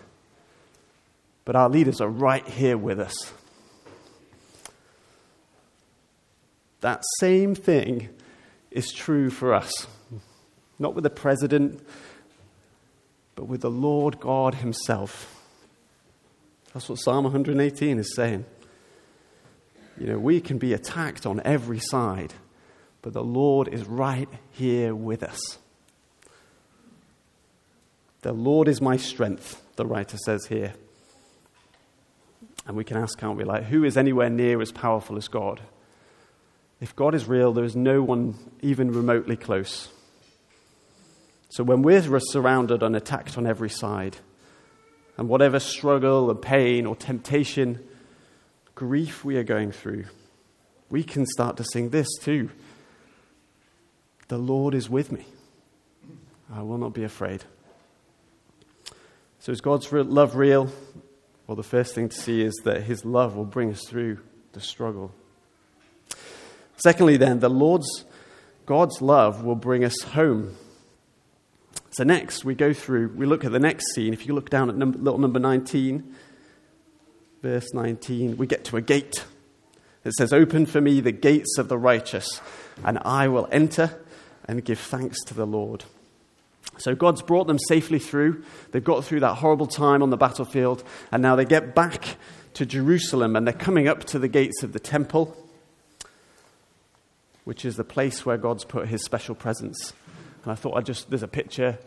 but 1.44 1.54
our 1.54 1.68
leaders 1.68 2.00
are 2.00 2.08
right 2.08 2.46
here 2.48 2.78
with 2.78 2.98
us. 2.98 3.32
That 6.80 7.02
same 7.18 7.54
thing 7.54 8.08
is 8.70 8.92
true 8.92 9.30
for 9.30 9.54
us. 9.54 9.86
Not 10.78 10.94
with 10.94 11.04
the 11.04 11.10
president, 11.10 11.84
but 13.34 13.44
with 13.44 13.62
the 13.62 13.70
Lord 13.70 14.20
God 14.20 14.56
Himself. 14.56 15.34
That's 16.72 16.88
what 16.88 16.98
Psalm 16.98 17.24
118 17.24 17.98
is 17.98 18.14
saying. 18.14 18.44
You 19.98 20.06
know, 20.06 20.18
we 20.18 20.40
can 20.40 20.58
be 20.58 20.72
attacked 20.72 21.26
on 21.26 21.40
every 21.44 21.80
side 21.80 22.34
but 23.02 23.12
the 23.12 23.24
Lord 23.24 23.68
is 23.68 23.86
right 23.86 24.28
here 24.50 24.94
with 24.94 25.22
us. 25.22 25.58
The 28.22 28.32
Lord 28.32 28.68
is 28.68 28.80
my 28.80 28.96
strength, 28.96 29.62
the 29.76 29.86
writer 29.86 30.16
says 30.18 30.46
here. 30.46 30.74
And 32.66 32.76
we 32.76 32.84
can 32.84 32.96
ask, 32.96 33.18
can't 33.18 33.36
we, 33.36 33.44
like, 33.44 33.64
who 33.64 33.84
is 33.84 33.96
anywhere 33.96 34.28
near 34.28 34.60
as 34.60 34.72
powerful 34.72 35.16
as 35.16 35.28
God? 35.28 35.60
If 36.80 36.94
God 36.94 37.14
is 37.14 37.26
real, 37.26 37.52
there 37.52 37.64
is 37.64 37.74
no 37.74 38.02
one 38.02 38.34
even 38.62 38.92
remotely 38.92 39.36
close. 39.36 39.88
So 41.48 41.64
when 41.64 41.82
we're 41.82 42.20
surrounded 42.20 42.82
and 42.82 42.94
attacked 42.94 43.36
on 43.36 43.46
every 43.46 43.70
side, 43.70 44.16
and 45.16 45.28
whatever 45.28 45.58
struggle 45.58 46.30
or 46.30 46.34
pain 46.34 46.86
or 46.86 46.94
temptation, 46.94 47.84
grief 48.74 49.24
we 49.24 49.36
are 49.36 49.42
going 49.42 49.72
through, 49.72 50.04
we 50.88 51.02
can 51.02 51.26
start 51.26 51.56
to 51.56 51.64
sing 51.64 51.90
this 51.90 52.08
too 52.22 52.50
The 54.28 54.38
Lord 54.38 54.74
is 54.74 54.88
with 54.88 55.10
me. 55.10 55.26
I 56.52 56.62
will 56.62 56.78
not 56.78 56.94
be 56.94 57.04
afraid. 57.04 57.44
So, 59.40 59.52
is 59.52 59.60
God's 59.60 59.92
love 59.92 60.36
real? 60.36 60.70
Well, 61.46 61.56
the 61.56 61.62
first 61.62 61.94
thing 61.94 62.08
to 62.08 62.16
see 62.16 62.42
is 62.42 62.54
that 62.64 62.82
his 62.82 63.04
love 63.04 63.34
will 63.34 63.44
bring 63.44 63.70
us 63.70 63.84
through 63.86 64.18
the 64.52 64.60
struggle. 64.60 65.12
Secondly, 66.78 67.16
then, 67.16 67.40
the 67.40 67.50
Lord's, 67.50 68.04
God's 68.66 69.02
love 69.02 69.44
will 69.44 69.54
bring 69.54 69.84
us 69.84 70.00
home. 70.02 70.56
So, 71.90 72.04
next, 72.04 72.44
we 72.44 72.54
go 72.54 72.72
through, 72.72 73.14
we 73.16 73.26
look 73.26 73.44
at 73.44 73.52
the 73.52 73.58
next 73.58 73.94
scene. 73.94 74.12
If 74.12 74.26
you 74.26 74.34
look 74.34 74.50
down 74.50 74.68
at 74.70 74.76
number, 74.76 74.98
little 74.98 75.18
number 75.18 75.38
19, 75.38 76.14
verse 77.42 77.72
19, 77.74 78.36
we 78.36 78.46
get 78.46 78.64
to 78.66 78.76
a 78.76 78.80
gate. 78.80 79.24
It 80.04 80.12
says, 80.14 80.32
Open 80.32 80.66
for 80.66 80.80
me 80.80 81.00
the 81.00 81.12
gates 81.12 81.58
of 81.58 81.68
the 81.68 81.78
righteous, 81.78 82.40
and 82.84 82.98
I 83.04 83.28
will 83.28 83.48
enter 83.50 83.98
and 84.46 84.64
give 84.64 84.78
thanks 84.78 85.22
to 85.24 85.34
the 85.34 85.46
Lord. 85.46 85.84
So 86.78 86.94
God's 86.94 87.22
brought 87.22 87.46
them 87.46 87.58
safely 87.58 87.98
through. 87.98 88.44
They've 88.70 88.84
got 88.84 89.04
through 89.04 89.20
that 89.20 89.34
horrible 89.36 89.66
time 89.66 90.02
on 90.02 90.10
the 90.10 90.16
battlefield, 90.16 90.84
and 91.10 91.22
now 91.22 91.36
they 91.36 91.44
get 91.44 91.74
back 91.74 92.16
to 92.54 92.64
Jerusalem 92.66 93.36
and 93.36 93.46
they're 93.46 93.54
coming 93.54 93.88
up 93.88 94.04
to 94.04 94.18
the 94.18 94.28
gates 94.28 94.62
of 94.62 94.72
the 94.72 94.80
temple, 94.80 95.36
which 97.48 97.64
is 97.64 97.76
the 97.76 97.82
place 97.82 98.26
where 98.26 98.36
God's 98.36 98.62
put 98.62 98.88
his 98.88 99.02
special 99.02 99.34
presence. 99.34 99.94
And 100.42 100.52
I 100.52 100.54
thought 100.54 100.76
I 100.76 100.82
just, 100.82 101.08
there's 101.08 101.22
a 101.22 101.28
picture. 101.28 101.78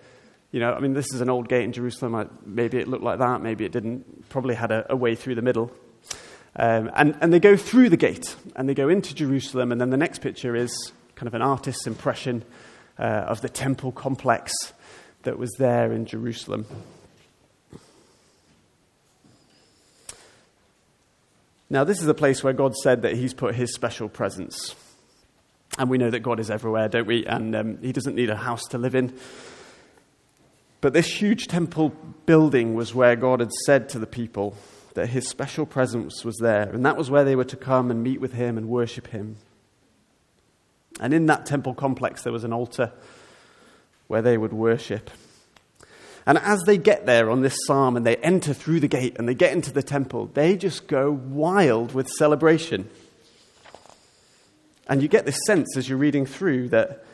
You 0.52 0.60
know, 0.60 0.74
I 0.74 0.80
mean, 0.80 0.94
this 0.94 1.14
is 1.14 1.22
an 1.22 1.30
old 1.30 1.50
gate 1.50 1.66
in 1.66 1.72
Jerusalem. 1.72 2.16
I, 2.16 2.26
maybe 2.44 2.80
it 2.80 2.88
looked 2.88 3.04
like 3.04 3.20
that, 3.20 3.44
maybe 3.44 3.64
it 3.64 3.72
didn't. 3.72 4.28
Probably 4.30 4.56
had 4.56 4.72
a, 4.72 4.92
a 4.92 4.96
way 4.96 5.14
through 5.14 5.36
the 5.36 5.44
middle. 5.44 5.72
Um, 6.56 6.90
and, 6.96 7.16
and 7.22 7.32
they 7.32 7.40
go 7.40 7.56
through 7.56 7.90
the 7.90 7.96
gate 7.96 8.36
and 8.56 8.68
they 8.68 8.74
go 8.74 8.90
into 8.90 9.14
Jerusalem, 9.14 9.72
and 9.72 9.80
then 9.80 9.92
the 9.92 9.98
next 9.98 10.22
picture 10.22 10.56
is 10.56 10.94
kind 11.14 11.28
of 11.28 11.36
an 11.36 11.44
artist's 11.44 11.86
impression 11.86 12.44
uh, 12.98 13.04
of 13.04 13.42
the 13.42 13.50
temple 13.50 13.92
complex 13.92 14.52
that 15.22 15.38
was 15.38 15.52
there 15.60 15.94
in 15.94 16.08
Jerusalem. 16.08 16.66
Now, 21.70 21.84
this 21.84 22.02
is 22.02 22.08
a 22.08 22.16
place 22.16 22.44
where 22.44 22.52
God 22.52 22.76
said 22.78 23.04
that 23.04 23.14
He's 23.14 23.36
put 23.36 23.54
His 23.54 23.76
special 23.76 24.10
presence. 24.10 24.76
And 25.78 25.90
we 25.90 25.98
know 25.98 26.10
that 26.10 26.20
God 26.20 26.40
is 26.40 26.52
everywhere, 26.52 26.90
don't 26.90 27.08
we? 27.08 27.26
And 27.26 27.56
um, 27.56 27.78
He 27.82 27.92
doesn't 27.92 28.16
need 28.16 28.30
a 28.30 28.36
house 28.36 28.64
to 28.70 28.78
live 28.78 28.96
in. 28.96 29.18
But 30.82 30.94
this 30.94 31.08
huge 31.08 31.48
temple 31.48 31.90
building 32.26 32.74
was 32.74 32.94
where 32.94 33.16
God 33.16 33.40
had 33.40 33.52
said 33.66 33.90
to 33.90 34.00
the 34.00 34.08
people 34.08 34.56
that 34.96 35.08
His 35.08 35.28
special 35.28 35.66
presence 35.66 36.26
was 36.26 36.38
there. 36.38 36.70
And 36.70 36.86
that 36.86 36.98
was 36.98 37.10
where 37.10 37.24
they 37.24 37.36
were 37.36 37.46
to 37.46 37.56
come 37.56 37.92
and 37.92 38.04
meet 38.04 38.20
with 38.20 38.34
Him 38.34 38.58
and 38.58 38.68
worship 38.68 39.08
Him. 39.08 39.38
And 41.00 41.14
in 41.14 41.28
that 41.28 41.46
temple 41.46 41.74
complex, 41.74 42.24
there 42.24 42.34
was 42.34 42.44
an 42.44 42.52
altar 42.52 42.92
where 44.08 44.22
they 44.22 44.38
would 44.38 44.54
worship. 44.54 45.10
And 46.26 46.38
as 46.38 46.62
they 46.64 46.78
get 46.78 47.06
there 47.06 47.32
on 47.32 47.42
this 47.42 47.58
psalm 47.66 47.96
and 47.96 48.06
they 48.06 48.18
enter 48.18 48.54
through 48.54 48.82
the 48.82 48.88
gate 48.88 49.16
and 49.18 49.28
they 49.28 49.34
get 49.34 49.54
into 49.54 49.72
the 49.72 49.82
temple, 49.82 50.30
they 50.34 50.56
just 50.56 50.88
go 50.88 51.12
wild 51.12 51.94
with 51.94 52.08
celebration. 52.10 52.90
And 54.92 55.02
you 55.02 55.08
get 55.08 55.26
this 55.26 55.40
sense 55.48 55.78
as 55.78 55.88
you're 55.88 55.98
reading 55.98 56.26
through 56.26 56.68
that 56.70 57.06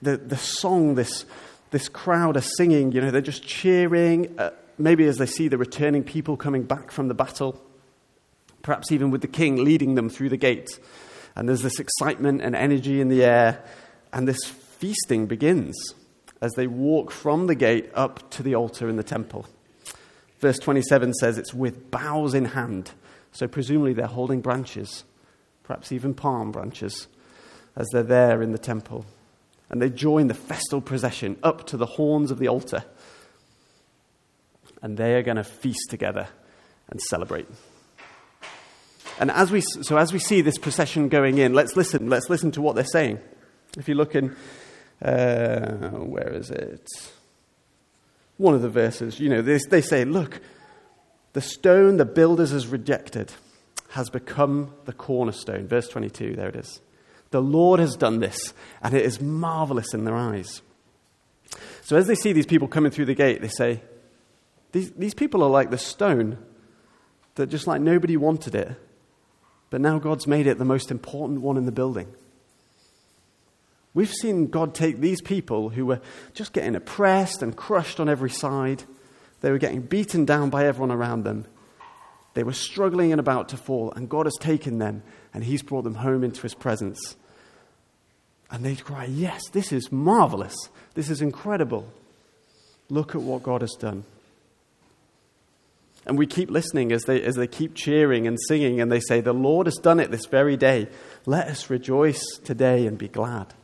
the, 0.00 0.16
the 0.16 0.36
song, 0.36 0.94
this, 0.94 1.24
this 1.72 1.88
crowd 1.88 2.36
are 2.36 2.42
singing, 2.42 2.92
you 2.92 3.00
know, 3.00 3.10
they're 3.10 3.20
just 3.20 3.42
cheering, 3.42 4.38
uh, 4.38 4.50
maybe 4.78 5.04
as 5.06 5.18
they 5.18 5.26
see 5.26 5.48
the 5.48 5.58
returning 5.58 6.04
people 6.04 6.36
coming 6.36 6.62
back 6.62 6.92
from 6.92 7.08
the 7.08 7.14
battle, 7.14 7.60
perhaps 8.62 8.92
even 8.92 9.10
with 9.10 9.20
the 9.20 9.26
king 9.26 9.64
leading 9.64 9.96
them 9.96 10.08
through 10.08 10.28
the 10.28 10.36
gate. 10.36 10.78
And 11.34 11.48
there's 11.48 11.62
this 11.62 11.80
excitement 11.80 12.40
and 12.40 12.54
energy 12.54 13.00
in 13.00 13.08
the 13.08 13.24
air, 13.24 13.64
and 14.12 14.28
this 14.28 14.44
feasting 14.44 15.26
begins 15.26 15.74
as 16.40 16.52
they 16.52 16.68
walk 16.68 17.10
from 17.10 17.48
the 17.48 17.56
gate 17.56 17.90
up 17.94 18.30
to 18.30 18.44
the 18.44 18.54
altar 18.54 18.88
in 18.88 18.94
the 18.94 19.02
temple. 19.02 19.44
Verse 20.38 20.60
27 20.60 21.14
says 21.14 21.36
it's 21.36 21.52
with 21.52 21.90
boughs 21.90 22.32
in 22.32 22.44
hand. 22.44 22.92
So, 23.32 23.48
presumably, 23.48 23.92
they're 23.92 24.06
holding 24.06 24.40
branches, 24.40 25.02
perhaps 25.64 25.90
even 25.92 26.14
palm 26.14 26.52
branches, 26.52 27.08
as 27.74 27.88
they're 27.92 28.02
there 28.02 28.42
in 28.42 28.52
the 28.52 28.58
temple. 28.58 29.04
And 29.70 29.82
they 29.82 29.90
join 29.90 30.28
the 30.28 30.34
festal 30.34 30.80
procession 30.80 31.36
up 31.42 31.66
to 31.68 31.76
the 31.76 31.86
horns 31.86 32.30
of 32.30 32.38
the 32.38 32.48
altar. 32.48 32.84
And 34.82 34.96
they 34.96 35.14
are 35.14 35.22
going 35.22 35.38
to 35.38 35.44
feast 35.44 35.90
together 35.90 36.28
and 36.88 37.00
celebrate. 37.00 37.48
And 39.18 39.30
as 39.30 39.50
we, 39.50 39.60
so, 39.60 39.96
as 39.96 40.12
we 40.12 40.18
see 40.18 40.42
this 40.42 40.58
procession 40.58 41.08
going 41.08 41.38
in, 41.38 41.54
let's 41.54 41.76
listen. 41.76 42.08
Let's 42.10 42.28
listen 42.28 42.50
to 42.52 42.62
what 42.62 42.74
they're 42.74 42.84
saying. 42.84 43.18
If 43.78 43.88
you 43.88 43.94
look 43.94 44.14
in 44.14 44.36
uh, 45.02 45.90
where 45.90 46.32
is 46.32 46.50
it? 46.50 46.88
One 48.36 48.54
of 48.54 48.62
the 48.62 48.68
verses, 48.68 49.20
you 49.20 49.28
know, 49.28 49.42
they, 49.42 49.58
they 49.70 49.80
say, 49.80 50.04
Look, 50.04 50.40
the 51.32 51.40
stone 51.40 51.96
the 51.96 52.04
builders 52.04 52.50
has 52.50 52.66
rejected 52.66 53.32
has 53.94 54.10
become 54.10 54.74
the 54.86 54.92
cornerstone. 54.92 55.68
Verse 55.68 55.86
22, 55.86 56.34
there 56.34 56.48
it 56.48 56.56
is. 56.56 56.80
The 57.30 57.40
Lord 57.40 57.78
has 57.78 57.96
done 57.96 58.18
this, 58.18 58.52
and 58.82 58.92
it 58.92 59.04
is 59.04 59.20
marvelous 59.20 59.94
in 59.94 60.04
their 60.04 60.16
eyes. 60.16 60.62
So 61.82 61.96
as 61.96 62.08
they 62.08 62.16
see 62.16 62.32
these 62.32 62.46
people 62.46 62.66
coming 62.66 62.90
through 62.90 63.04
the 63.04 63.14
gate, 63.14 63.40
they 63.40 63.48
say, 63.48 63.82
These, 64.72 64.90
these 64.92 65.14
people 65.14 65.44
are 65.44 65.50
like 65.50 65.70
the 65.70 65.78
stone 65.78 66.38
that 67.36 67.46
just 67.46 67.68
like 67.68 67.80
nobody 67.80 68.16
wanted 68.16 68.56
it, 68.56 68.72
but 69.70 69.80
now 69.80 70.00
God's 70.00 70.26
made 70.26 70.48
it 70.48 70.58
the 70.58 70.64
most 70.64 70.90
important 70.90 71.40
one 71.40 71.56
in 71.56 71.64
the 71.64 71.72
building. 71.72 72.12
We've 73.94 74.12
seen 74.12 74.48
God 74.48 74.74
take 74.74 74.98
these 74.98 75.22
people 75.22 75.68
who 75.68 75.86
were 75.86 76.00
just 76.32 76.52
getting 76.52 76.74
oppressed 76.74 77.42
and 77.42 77.56
crushed 77.56 78.00
on 78.00 78.08
every 78.08 78.30
side. 78.30 78.82
They 79.40 79.52
were 79.52 79.58
getting 79.58 79.82
beaten 79.82 80.24
down 80.24 80.50
by 80.50 80.66
everyone 80.66 80.90
around 80.90 81.22
them. 81.22 81.46
They 82.34 82.42
were 82.42 82.52
struggling 82.52 83.12
and 83.12 83.20
about 83.20 83.48
to 83.50 83.56
fall, 83.56 83.92
and 83.92 84.08
God 84.08 84.26
has 84.26 84.36
taken 84.38 84.78
them 84.78 85.02
and 85.32 85.44
He's 85.44 85.62
brought 85.62 85.82
them 85.82 85.96
home 85.96 86.22
into 86.22 86.42
His 86.42 86.54
presence. 86.54 87.16
And 88.50 88.64
they 88.64 88.76
cry, 88.76 89.06
Yes, 89.06 89.48
this 89.48 89.72
is 89.72 89.90
marvelous. 89.90 90.56
This 90.94 91.10
is 91.10 91.22
incredible. 91.22 91.92
Look 92.88 93.14
at 93.14 93.22
what 93.22 93.42
God 93.42 93.62
has 93.62 93.74
done. 93.78 94.04
And 96.06 96.18
we 96.18 96.26
keep 96.26 96.50
listening 96.50 96.92
as 96.92 97.04
they, 97.04 97.22
as 97.22 97.36
they 97.36 97.46
keep 97.46 97.74
cheering 97.74 98.26
and 98.26 98.38
singing, 98.48 98.80
and 98.80 98.92
they 98.92 99.00
say, 99.00 99.20
The 99.20 99.32
Lord 99.32 99.66
has 99.66 99.76
done 99.76 100.00
it 100.00 100.10
this 100.10 100.26
very 100.26 100.56
day. 100.56 100.88
Let 101.24 101.48
us 101.48 101.70
rejoice 101.70 102.22
today 102.44 102.86
and 102.86 102.98
be 102.98 103.08
glad. 103.08 103.54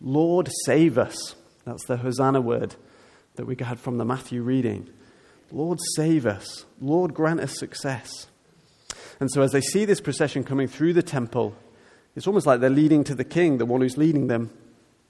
Lord, 0.00 0.50
save 0.66 0.98
us. 0.98 1.34
That's 1.64 1.84
the 1.86 1.96
Hosanna 1.96 2.40
word 2.40 2.74
that 3.36 3.46
we 3.46 3.56
had 3.58 3.80
from 3.80 3.98
the 3.98 4.04
Matthew 4.04 4.42
reading. 4.42 4.90
Lord, 5.52 5.78
save 5.96 6.24
us. 6.24 6.64
Lord, 6.80 7.12
grant 7.12 7.40
us 7.40 7.58
success. 7.58 8.26
And 9.20 9.30
so, 9.30 9.42
as 9.42 9.52
they 9.52 9.60
see 9.60 9.84
this 9.84 10.00
procession 10.00 10.44
coming 10.44 10.66
through 10.66 10.94
the 10.94 11.02
temple, 11.02 11.54
it's 12.16 12.26
almost 12.26 12.46
like 12.46 12.60
they're 12.60 12.70
leading 12.70 13.04
to 13.04 13.14
the 13.14 13.24
king, 13.24 13.58
the 13.58 13.66
one 13.66 13.82
who's 13.82 13.98
leading 13.98 14.26
them. 14.26 14.50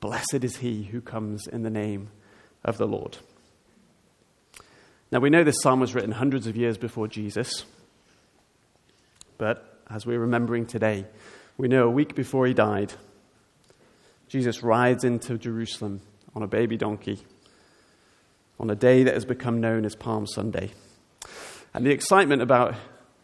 Blessed 0.01 0.43
is 0.43 0.57
he 0.57 0.83
who 0.83 1.01
comes 1.01 1.47
in 1.47 1.63
the 1.63 1.71
name 1.71 2.11
of 2.65 2.77
the 2.77 2.87
Lord. 2.87 3.19
Now, 5.13 5.21
we 5.21 5.31
know 5.31 5.45
this 5.45 5.61
psalm 5.61 5.79
was 5.79 5.95
written 5.95 6.11
hundreds 6.11 6.49
of 6.49 6.57
years 6.57 6.77
before 6.77 7.07
Jesus, 7.07 7.65
but 9.39 9.81
as 9.89 10.05
we're 10.05 10.19
remembering 10.19 10.67
today, 10.67 11.07
we 11.57 11.69
know 11.69 11.85
a 11.85 11.91
week 11.91 12.17
before 12.17 12.47
he 12.47 12.55
died, 12.55 12.93
Jesus 14.29 14.63
rides 14.63 15.05
into 15.05 15.39
Jerusalem 15.39 16.01
on 16.35 16.43
a 16.43 16.49
baby 16.49 16.77
donkey 16.77 17.21
on 18.63 18.71
a 18.71 18.75
day 18.75 19.03
that 19.03 19.15
has 19.15 19.25
become 19.25 19.61
known 19.61 19.85
as 19.85 19.95
Palm 19.95 20.27
Sunday. 20.27 20.71
And 21.75 21.85
the 21.85 21.91
excitement 21.91 22.41
about 22.41 22.75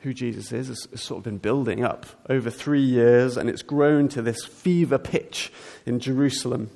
who 0.01 0.13
Jesus 0.13 0.53
is 0.53 0.69
has, 0.69 0.89
sort 1.01 1.19
of 1.19 1.25
been 1.25 1.39
building 1.39 1.85
up 1.85 2.07
over 2.29 2.51
three 2.51 2.83
years, 2.83 3.37
and 3.37 3.49
it's 3.49 3.63
grown 3.63 4.09
to 4.09 4.21
this 4.23 4.45
fever 4.45 4.99
pitch 4.99 5.53
in 5.87 6.01
Jerusalem. 6.01 6.71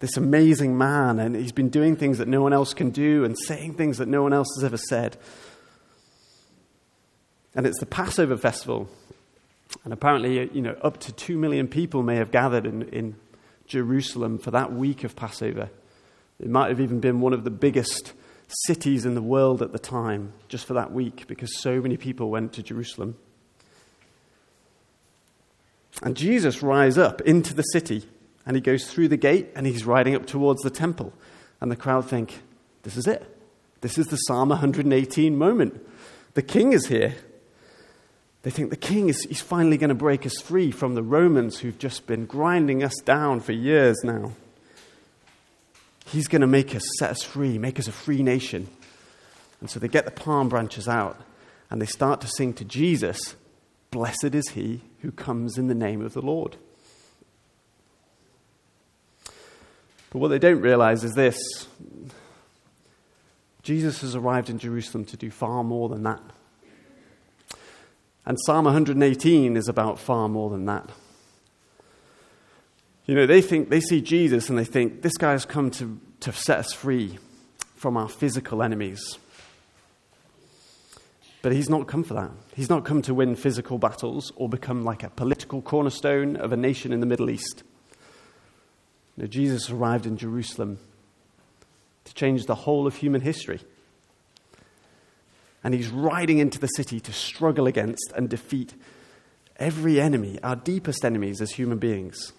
This 0.00 0.16
amazing 0.16 0.78
man, 0.78 1.18
and 1.18 1.34
he's 1.34 1.52
been 1.52 1.68
doing 1.68 1.96
things 1.96 2.18
that 2.18 2.28
no 2.28 2.40
one 2.40 2.52
else 2.52 2.72
can 2.72 2.90
do 2.90 3.24
and 3.24 3.36
saying 3.36 3.74
things 3.74 3.98
that 3.98 4.08
no 4.08 4.22
one 4.22 4.32
else 4.32 4.48
has 4.56 4.64
ever 4.64 4.76
said. 4.76 5.16
And 7.54 7.66
it's 7.66 7.80
the 7.80 7.86
Passover 7.86 8.36
festival 8.36 8.88
and 9.84 9.92
apparently, 9.92 10.50
you 10.52 10.62
know, 10.62 10.76
up 10.82 10.98
to 11.00 11.12
two 11.12 11.36
million 11.36 11.68
people 11.68 12.02
may 12.02 12.16
have 12.16 12.30
gathered 12.30 12.66
in, 12.66 12.82
in 12.88 13.16
Jerusalem 13.66 14.38
for 14.38 14.50
that 14.50 14.72
week 14.72 15.04
of 15.04 15.14
Passover. 15.14 15.70
It 16.40 16.48
might 16.48 16.68
have 16.68 16.80
even 16.80 17.00
been 17.00 17.20
one 17.20 17.32
of 17.32 17.44
the 17.44 17.50
biggest 17.50 18.12
cities 18.66 19.04
in 19.04 19.14
the 19.14 19.22
world 19.22 19.60
at 19.60 19.72
the 19.72 19.78
time, 19.78 20.32
just 20.48 20.66
for 20.66 20.74
that 20.74 20.92
week, 20.92 21.26
because 21.26 21.60
so 21.60 21.80
many 21.80 21.96
people 21.96 22.30
went 22.30 22.52
to 22.54 22.62
Jerusalem. 22.62 23.16
And 26.02 26.16
Jesus 26.16 26.62
rides 26.62 26.96
up 26.96 27.20
into 27.22 27.54
the 27.54 27.62
city, 27.62 28.04
and 28.46 28.56
he 28.56 28.60
goes 28.60 28.90
through 28.90 29.08
the 29.08 29.16
gate, 29.16 29.48
and 29.54 29.66
he's 29.66 29.84
riding 29.84 30.14
up 30.14 30.26
towards 30.26 30.62
the 30.62 30.70
temple. 30.70 31.12
And 31.60 31.70
the 31.70 31.76
crowd 31.76 32.08
think, 32.08 32.42
this 32.84 32.96
is 32.96 33.06
it. 33.06 33.34
This 33.80 33.98
is 33.98 34.06
the 34.06 34.16
Psalm 34.16 34.48
118 34.50 35.36
moment. 35.36 35.84
The 36.34 36.42
king 36.42 36.72
is 36.72 36.86
here. 36.86 37.16
They 38.42 38.50
think 38.50 38.70
the 38.70 38.76
king 38.76 39.08
is 39.08 39.24
he's 39.24 39.40
finally 39.40 39.76
going 39.76 39.88
to 39.88 39.94
break 39.94 40.24
us 40.24 40.40
free 40.40 40.70
from 40.70 40.94
the 40.94 41.02
Romans 41.02 41.58
who've 41.58 41.78
just 41.78 42.06
been 42.06 42.26
grinding 42.26 42.82
us 42.82 42.94
down 43.04 43.40
for 43.40 43.52
years 43.52 43.96
now. 44.04 44.32
He's 46.10 46.28
going 46.28 46.40
to 46.40 46.46
make 46.46 46.74
us, 46.74 46.82
set 46.98 47.10
us 47.10 47.22
free, 47.22 47.58
make 47.58 47.78
us 47.78 47.86
a 47.86 47.92
free 47.92 48.22
nation. 48.22 48.68
And 49.60 49.70
so 49.70 49.78
they 49.78 49.88
get 49.88 50.04
the 50.04 50.10
palm 50.10 50.48
branches 50.48 50.88
out 50.88 51.20
and 51.70 51.82
they 51.82 51.86
start 51.86 52.20
to 52.22 52.28
sing 52.28 52.54
to 52.54 52.64
Jesus, 52.64 53.36
Blessed 53.90 54.34
is 54.34 54.50
he 54.50 54.82
who 55.02 55.12
comes 55.12 55.58
in 55.58 55.68
the 55.68 55.74
name 55.74 56.04
of 56.04 56.14
the 56.14 56.22
Lord. 56.22 56.56
But 60.10 60.20
what 60.20 60.28
they 60.28 60.38
don't 60.38 60.60
realize 60.60 61.04
is 61.04 61.14
this 61.14 61.38
Jesus 63.62 64.00
has 64.00 64.14
arrived 64.14 64.48
in 64.48 64.58
Jerusalem 64.58 65.04
to 65.06 65.16
do 65.16 65.30
far 65.30 65.62
more 65.62 65.90
than 65.90 66.04
that. 66.04 66.22
And 68.24 68.38
Psalm 68.46 68.64
118 68.64 69.56
is 69.56 69.68
about 69.68 69.98
far 69.98 70.28
more 70.28 70.50
than 70.50 70.64
that. 70.66 70.90
You 73.08 73.14
know, 73.14 73.26
they 73.26 73.40
think 73.40 73.70
they 73.70 73.80
see 73.80 74.02
Jesus 74.02 74.50
and 74.50 74.58
they 74.58 74.64
think 74.64 75.00
this 75.02 75.16
guy 75.16 75.32
has 75.32 75.46
come 75.46 75.70
to, 75.72 75.98
to 76.20 76.32
set 76.32 76.58
us 76.58 76.72
free 76.74 77.18
from 77.74 77.96
our 77.96 78.08
physical 78.08 78.62
enemies. 78.62 79.18
But 81.40 81.52
he's 81.52 81.70
not 81.70 81.88
come 81.88 82.04
for 82.04 82.14
that. 82.14 82.32
He's 82.54 82.68
not 82.68 82.84
come 82.84 83.00
to 83.02 83.14
win 83.14 83.34
physical 83.34 83.78
battles 83.78 84.30
or 84.36 84.48
become 84.48 84.84
like 84.84 85.02
a 85.02 85.08
political 85.08 85.62
cornerstone 85.62 86.36
of 86.36 86.52
a 86.52 86.56
nation 86.56 86.92
in 86.92 87.00
the 87.00 87.06
Middle 87.06 87.30
East. 87.30 87.62
Know, 89.16 89.26
Jesus 89.26 89.70
arrived 89.70 90.04
in 90.04 90.16
Jerusalem 90.16 90.78
to 92.04 92.14
change 92.14 92.44
the 92.44 92.54
whole 92.54 92.86
of 92.86 92.96
human 92.96 93.22
history. 93.22 93.60
And 95.64 95.72
he's 95.74 95.88
riding 95.88 96.38
into 96.38 96.58
the 96.58 96.68
city 96.68 97.00
to 97.00 97.12
struggle 97.12 97.66
against 97.66 98.12
and 98.14 98.28
defeat 98.28 98.74
every 99.56 100.00
enemy, 100.00 100.38
our 100.42 100.56
deepest 100.56 101.04
enemies 101.04 101.40
as 101.40 101.52
human 101.52 101.78
beings. 101.78 102.32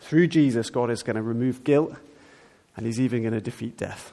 Through 0.00 0.28
Jesus, 0.28 0.70
God 0.70 0.90
is 0.90 1.02
going 1.02 1.16
to 1.16 1.22
remove 1.22 1.64
guilt 1.64 1.94
and 2.76 2.86
he's 2.86 3.00
even 3.00 3.22
going 3.22 3.34
to 3.34 3.40
defeat 3.40 3.76
death. 3.76 4.12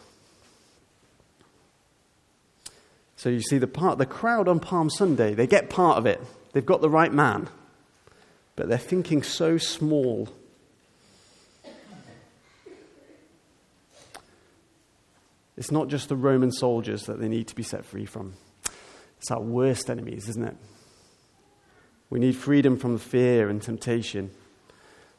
So 3.15 3.29
you 3.29 3.41
see 3.41 3.57
the 3.57 3.67
part 3.67 3.97
the 3.97 4.05
crowd 4.05 4.47
on 4.47 4.59
Palm 4.59 4.89
Sunday, 4.89 5.33
they 5.33 5.47
get 5.47 5.69
part 5.69 5.97
of 5.97 6.05
it. 6.05 6.21
They've 6.53 6.65
got 6.65 6.81
the 6.81 6.89
right 6.89 7.13
man. 7.13 7.49
But 8.55 8.69
they're 8.69 8.77
thinking 8.77 9.23
so 9.23 9.57
small 9.57 10.29
It's 15.57 15.71
not 15.71 15.87
just 15.87 16.09
the 16.09 16.15
Roman 16.15 16.51
soldiers 16.51 17.03
that 17.03 17.19
they 17.19 17.29
need 17.29 17.47
to 17.47 17.55
be 17.55 17.63
set 17.63 17.85
free 17.85 18.05
from, 18.05 18.33
it's 19.17 19.31
our 19.31 19.41
worst 19.41 19.89
enemies, 19.89 20.27
isn't 20.29 20.45
it? 20.45 20.57
We 22.09 22.19
need 22.19 22.35
freedom 22.35 22.77
from 22.77 22.97
fear 22.97 23.49
and 23.49 23.61
temptation, 23.61 24.31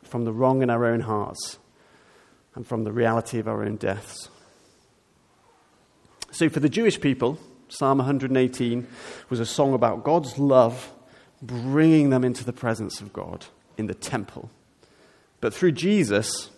from 0.07 0.25
the 0.25 0.33
wrong 0.33 0.63
in 0.63 0.71
our 0.71 0.85
own 0.85 1.01
hearts, 1.01 1.59
and 2.55 2.67
from 2.67 2.85
the 2.85 2.93
reality 2.93 3.39
of 3.39 3.49
our 3.49 3.63
own 3.63 3.77
deaths. 3.77 4.29
So, 6.31 6.49
for 6.49 6.61
the 6.61 6.69
Jewish 6.69 7.01
people, 7.01 7.39
Psalm 7.69 7.99
118 7.99 8.87
was 9.29 9.41
a 9.41 9.47
song 9.47 9.75
about 9.75 10.05
God's 10.05 10.39
love 10.39 10.93
bringing 11.43 12.11
them 12.11 12.25
into 12.25 12.45
the 12.45 12.53
presence 12.53 13.01
of 13.01 13.13
God 13.13 13.47
in 13.77 13.87
the 13.87 13.95
temple. 13.95 14.51
But 15.41 15.53
through 15.53 15.73
Jesus, 15.73 16.51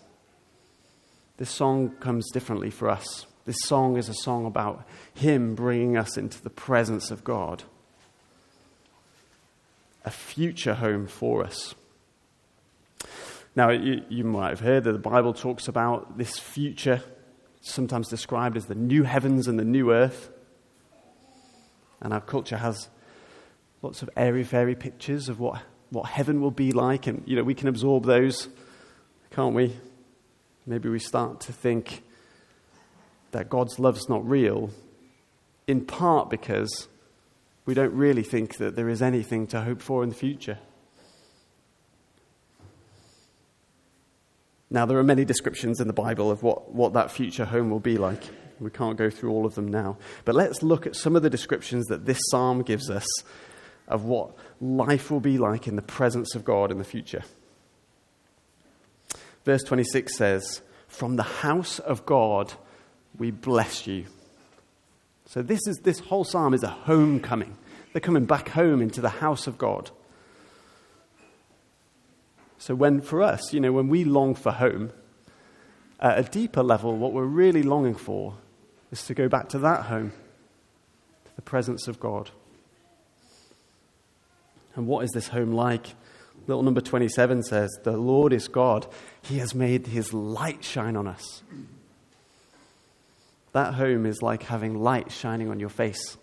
this 1.37 1.49
song 1.49 1.91
comes 1.99 2.29
differently 2.31 2.69
for 2.69 2.89
us. 2.89 3.25
This 3.45 3.61
song 3.63 3.97
is 3.97 4.09
a 4.09 4.13
song 4.13 4.45
about 4.45 4.85
Him 5.13 5.55
bringing 5.55 5.97
us 5.97 6.17
into 6.17 6.41
the 6.41 6.49
presence 6.49 7.11
of 7.11 7.23
God, 7.23 7.63
a 10.05 10.11
future 10.11 10.75
home 10.75 11.07
for 11.07 11.43
us. 11.43 11.73
Now, 13.55 13.71
you, 13.71 14.03
you 14.09 14.23
might 14.23 14.49
have 14.49 14.59
heard 14.59 14.83
that 14.83 14.91
the 14.91 14.99
Bible 14.99 15.33
talks 15.33 15.67
about 15.67 16.17
this 16.17 16.37
future, 16.37 17.01
sometimes 17.61 18.07
described 18.07 18.57
as 18.57 18.65
the 18.65 18.75
new 18.75 19.03
heavens 19.03 19.47
and 19.47 19.59
the 19.59 19.65
new 19.65 19.91
earth. 19.91 20.29
And 22.01 22.13
our 22.13 22.21
culture 22.21 22.57
has 22.57 22.89
lots 23.81 24.01
of 24.01 24.09
airy 24.15 24.43
fairy 24.43 24.75
pictures 24.75 25.29
of 25.29 25.39
what, 25.39 25.61
what 25.89 26.07
heaven 26.07 26.41
will 26.41 26.51
be 26.51 26.71
like, 26.71 27.07
and 27.07 27.23
you 27.25 27.35
know, 27.35 27.43
we 27.43 27.55
can 27.55 27.67
absorb 27.67 28.05
those, 28.05 28.47
can't 29.31 29.55
we? 29.55 29.75
Maybe 30.65 30.89
we 30.89 30.99
start 30.99 31.41
to 31.41 31.53
think 31.53 32.03
that 33.31 33.49
God's 33.49 33.79
love's 33.79 34.07
not 34.09 34.27
real, 34.27 34.69
in 35.67 35.85
part 35.85 36.29
because 36.29 36.87
we 37.65 37.73
don't 37.73 37.93
really 37.93 38.23
think 38.23 38.57
that 38.57 38.75
there 38.75 38.89
is 38.89 39.01
anything 39.01 39.47
to 39.47 39.61
hope 39.61 39.81
for 39.81 40.03
in 40.03 40.09
the 40.09 40.15
future. 40.15 40.59
Now, 44.71 44.85
there 44.85 44.97
are 44.99 45.03
many 45.03 45.25
descriptions 45.25 45.79
in 45.79 45.87
the 45.87 45.93
Bible 45.93 46.29
of 46.29 46.43
what, 46.43 46.71
what 46.71 46.93
that 46.93 47.11
future 47.11 47.45
home 47.45 47.71
will 47.71 47.79
be 47.79 47.97
like. 47.97 48.23
We 48.59 48.69
can't 48.69 48.97
go 48.97 49.09
through 49.09 49.31
all 49.31 49.45
of 49.45 49.55
them 49.55 49.67
now. 49.67 49.97
But 50.25 50.35
let's 50.35 50.61
look 50.61 50.85
at 50.85 50.95
some 50.95 51.15
of 51.15 51.23
the 51.23 51.29
descriptions 51.29 51.87
that 51.87 52.05
this 52.05 52.19
psalm 52.29 52.61
gives 52.61 52.89
us 52.89 53.05
of 53.87 54.03
what 54.03 54.35
life 54.61 55.09
will 55.09 55.21
be 55.21 55.37
like 55.37 55.67
in 55.67 55.75
the 55.75 55.81
presence 55.81 56.35
of 56.35 56.45
God 56.45 56.71
in 56.71 56.77
the 56.77 56.83
future. 56.83 57.23
Verse 59.45 59.63
26 59.63 60.15
says, 60.15 60.61
From 60.87 61.15
the 61.15 61.23
house 61.23 61.79
of 61.79 62.05
God 62.05 62.53
we 63.17 63.31
bless 63.31 63.87
you. 63.87 64.05
So 65.25 65.41
this 65.41 65.65
is 65.67 65.77
this 65.77 65.99
whole 65.99 66.23
psalm 66.23 66.53
is 66.53 66.63
a 66.63 66.69
homecoming. 66.69 67.57
They're 67.93 68.01
coming 68.01 68.25
back 68.25 68.49
home 68.49 68.81
into 68.81 69.01
the 69.01 69.09
house 69.09 69.47
of 69.47 69.57
God. 69.57 69.89
So 72.59 72.75
when 72.75 72.99
for 72.99 73.21
us, 73.21 73.53
you 73.53 73.61
know, 73.61 73.71
when 73.71 73.87
we 73.87 74.03
long 74.03 74.35
for 74.35 74.51
home, 74.51 74.91
at 75.99 76.19
a 76.19 76.29
deeper 76.29 76.61
level, 76.61 76.95
what 76.95 77.13
we're 77.13 77.23
really 77.23 77.63
longing 77.63 77.95
for 77.95 78.35
is 78.91 79.05
to 79.05 79.13
go 79.13 79.29
back 79.29 79.47
to 79.49 79.59
that 79.59 79.85
home, 79.85 80.11
to 81.25 81.35
the 81.37 81.41
presence 81.41 81.87
of 81.87 82.01
God. 82.01 82.29
And 84.75 84.87
what 84.87 85.05
is 85.05 85.11
this 85.11 85.29
home 85.29 85.53
like? 85.53 85.95
Little 86.47 86.63
number 86.63 86.81
27 86.81 87.43
says, 87.43 87.69
The 87.83 87.97
Lord 87.97 88.33
is 88.33 88.49
God. 88.49 88.87
He 89.21 89.37
has 89.37 89.55
made 89.55 89.87
his 89.87 90.13
light 90.13 90.63
shine 90.63 90.97
on 90.97 91.07
us. 91.07 91.43
That 93.53 93.75
home 93.75 94.05
is 94.05 94.21
like 94.21 94.43
having 94.43 94.75
light 94.81 95.11
shining 95.11 95.49
on 95.49 95.59
your 95.59 95.69
face. 95.69 96.17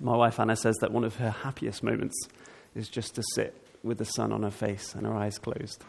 My 0.00 0.16
wife 0.16 0.38
Anna 0.38 0.54
says 0.54 0.76
that 0.80 0.92
one 0.92 1.04
of 1.04 1.16
her 1.16 1.30
happiest 1.30 1.82
moments 1.82 2.28
is 2.74 2.88
just 2.88 3.14
to 3.14 3.22
sit 3.34 3.67
with 3.82 3.98
the 3.98 4.04
sun 4.04 4.32
on 4.32 4.42
her 4.42 4.50
face 4.50 4.94
and 4.94 5.06
her 5.06 5.14
eyes 5.14 5.38
closed. 5.38 5.84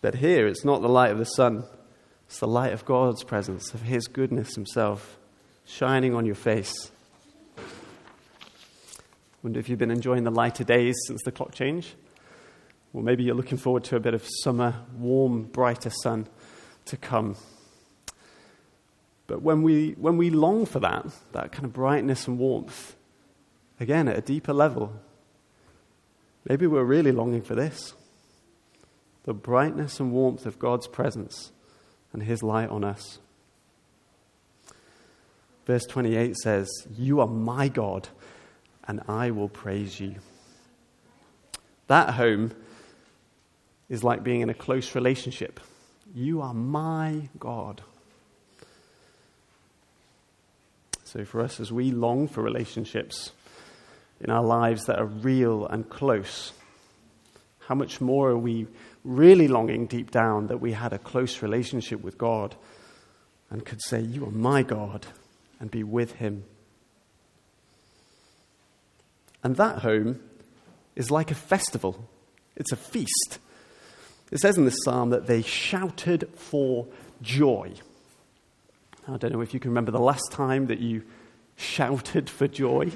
But 0.00 0.16
here, 0.16 0.46
it's 0.46 0.64
not 0.64 0.82
the 0.82 0.88
light 0.88 1.10
of 1.10 1.18
the 1.18 1.24
sun, 1.24 1.64
it's 2.26 2.38
the 2.38 2.46
light 2.46 2.72
of 2.72 2.84
God's 2.84 3.24
presence, 3.24 3.74
of 3.74 3.82
His 3.82 4.06
goodness 4.06 4.54
Himself, 4.54 5.18
shining 5.64 6.14
on 6.14 6.26
your 6.26 6.34
face. 6.34 6.90
Wonder 9.42 9.60
if 9.60 9.68
you've 9.68 9.78
been 9.78 9.90
enjoying 9.90 10.24
the 10.24 10.30
lighter 10.30 10.64
days 10.64 10.94
since 11.06 11.22
the 11.24 11.32
clock 11.32 11.54
change? 11.54 11.94
Well, 12.92 13.04
maybe 13.04 13.24
you're 13.24 13.34
looking 13.34 13.58
forward 13.58 13.84
to 13.84 13.96
a 13.96 14.00
bit 14.00 14.14
of 14.14 14.26
summer, 14.42 14.74
warm, 14.96 15.44
brighter 15.44 15.90
sun 15.90 16.26
to 16.86 16.96
come. 16.96 17.36
But 19.26 19.42
when 19.42 19.62
we, 19.62 19.92
when 19.92 20.16
we 20.16 20.30
long 20.30 20.66
for 20.66 20.80
that, 20.80 21.06
that 21.32 21.52
kind 21.52 21.64
of 21.64 21.72
brightness 21.72 22.28
and 22.28 22.38
warmth, 22.38 22.96
again, 23.80 24.08
at 24.08 24.16
a 24.16 24.20
deeper 24.20 24.52
level, 24.52 24.92
maybe 26.48 26.66
we're 26.66 26.84
really 26.84 27.12
longing 27.12 27.42
for 27.42 27.54
this 27.54 27.94
the 29.24 29.34
brightness 29.34 29.98
and 29.98 30.12
warmth 30.12 30.46
of 30.46 30.58
God's 30.58 30.86
presence 30.86 31.50
and 32.12 32.22
His 32.22 32.42
light 32.42 32.68
on 32.68 32.84
us. 32.84 33.18
Verse 35.66 35.84
28 35.84 36.36
says, 36.36 36.68
You 36.96 37.20
are 37.20 37.26
my 37.26 37.66
God, 37.66 38.08
and 38.86 39.00
I 39.08 39.32
will 39.32 39.48
praise 39.48 39.98
you. 39.98 40.14
That 41.88 42.14
home 42.14 42.52
is 43.88 44.04
like 44.04 44.22
being 44.22 44.42
in 44.42 44.48
a 44.48 44.54
close 44.54 44.94
relationship 44.94 45.58
you 46.16 46.40
are 46.40 46.54
my 46.54 47.28
God. 47.38 47.82
So, 51.04 51.24
for 51.26 51.42
us, 51.42 51.60
as 51.60 51.70
we 51.70 51.90
long 51.90 52.26
for 52.26 52.42
relationships 52.42 53.32
in 54.20 54.30
our 54.30 54.42
lives 54.42 54.86
that 54.86 54.98
are 54.98 55.06
real 55.06 55.66
and 55.66 55.88
close, 55.88 56.52
how 57.60 57.74
much 57.74 58.00
more 58.00 58.30
are 58.30 58.38
we 58.38 58.66
really 59.04 59.48
longing 59.48 59.86
deep 59.86 60.10
down 60.10 60.48
that 60.48 60.60
we 60.60 60.72
had 60.72 60.92
a 60.92 60.98
close 60.98 61.42
relationship 61.42 62.02
with 62.02 62.18
God 62.18 62.54
and 63.50 63.64
could 63.64 63.82
say, 63.82 64.00
You 64.00 64.26
are 64.26 64.30
my 64.30 64.62
God, 64.62 65.06
and 65.60 65.70
be 65.70 65.82
with 65.82 66.12
Him? 66.12 66.44
And 69.42 69.56
that 69.56 69.78
home 69.78 70.20
is 70.96 71.10
like 71.10 71.30
a 71.30 71.34
festival, 71.34 72.08
it's 72.56 72.72
a 72.72 72.76
feast. 72.76 73.38
It 74.32 74.40
says 74.40 74.58
in 74.58 74.64
this 74.64 74.78
psalm 74.84 75.10
that 75.10 75.28
they 75.28 75.42
shouted 75.42 76.28
for 76.34 76.88
joy. 77.22 77.74
I 79.06 79.16
don't 79.18 79.32
know 79.32 79.40
if 79.40 79.54
you 79.54 79.60
can 79.60 79.70
remember 79.70 79.92
the 79.92 80.00
last 80.00 80.32
time 80.32 80.66
that 80.66 80.80
you 80.80 81.04
shouted 81.54 82.28
for 82.28 82.48
joy. 82.48 82.90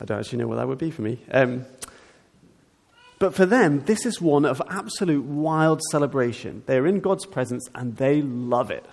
I 0.00 0.04
don't 0.04 0.18
actually 0.18 0.38
know 0.38 0.46
what 0.46 0.56
that 0.56 0.68
would 0.68 0.78
be 0.78 0.90
for 0.90 1.02
me. 1.02 1.20
Um, 1.30 1.66
but 3.18 3.34
for 3.34 3.46
them, 3.46 3.80
this 3.80 4.06
is 4.06 4.20
one 4.20 4.44
of 4.44 4.62
absolute 4.68 5.24
wild 5.24 5.82
celebration. 5.90 6.62
They're 6.66 6.86
in 6.86 7.00
God's 7.00 7.26
presence 7.26 7.68
and 7.74 7.96
they 7.96 8.22
love 8.22 8.70
it. 8.70 8.86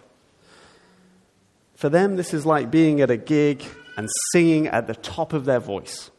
For 1.76 1.90
them, 1.90 2.16
this 2.16 2.34
is 2.34 2.46
like 2.46 2.72
being 2.72 3.02
at 3.02 3.12
a 3.12 3.18
gig 3.18 3.64
and 3.98 4.10
singing 4.32 4.68
at 4.68 4.88
the 4.88 4.96
top 4.96 5.34
of 5.34 5.46
their 5.46 5.60
voice. 5.60 6.10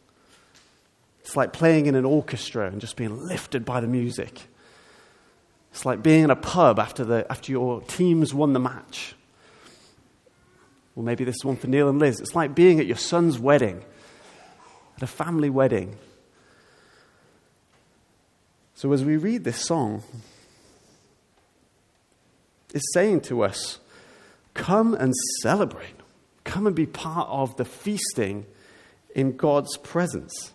It's 1.21 1.35
like 1.35 1.51
playing 1.51 1.87
in 1.87 1.95
an 1.95 2.05
orchestra 2.05 2.67
and 2.67 2.79
just 2.79 2.95
being 2.95 3.25
lifted 3.25 3.65
by 3.65 3.81
the 3.81 3.87
music. 3.87 4.47
It's 5.71 5.85
like 5.85 6.01
being 6.01 6.23
in 6.23 6.29
a 6.29 6.35
pub 6.35 6.79
after, 6.79 7.03
the, 7.03 7.29
after 7.29 7.51
your 7.51 7.81
team's 7.81 8.33
won 8.33 8.53
the 8.53 8.59
match. 8.59 9.15
Or 10.95 11.03
maybe 11.03 11.25
this 11.25 11.35
is 11.35 11.45
one 11.45 11.57
for 11.57 11.67
Neil 11.67 11.89
and 11.89 11.99
Liz. 11.99 12.19
It's 12.19 12.33
like 12.33 12.55
being 12.55 12.79
at 12.79 12.85
your 12.85 12.97
son's 12.97 13.37
wedding, 13.37 13.83
at 14.97 15.03
a 15.03 15.07
family 15.07 15.49
wedding. 15.49 15.95
So 18.75 18.91
as 18.91 19.03
we 19.03 19.17
read 19.17 19.43
this 19.43 19.65
song, 19.65 20.03
it's 22.73 22.93
saying 22.93 23.21
to 23.21 23.43
us, 23.43 23.79
come 24.53 24.93
and 24.93 25.13
celebrate. 25.41 25.95
Come 26.43 26.67
and 26.67 26.75
be 26.75 26.85
part 26.85 27.27
of 27.29 27.55
the 27.57 27.65
feasting 27.65 28.45
in 29.15 29.35
God's 29.35 29.77
presence. 29.77 30.51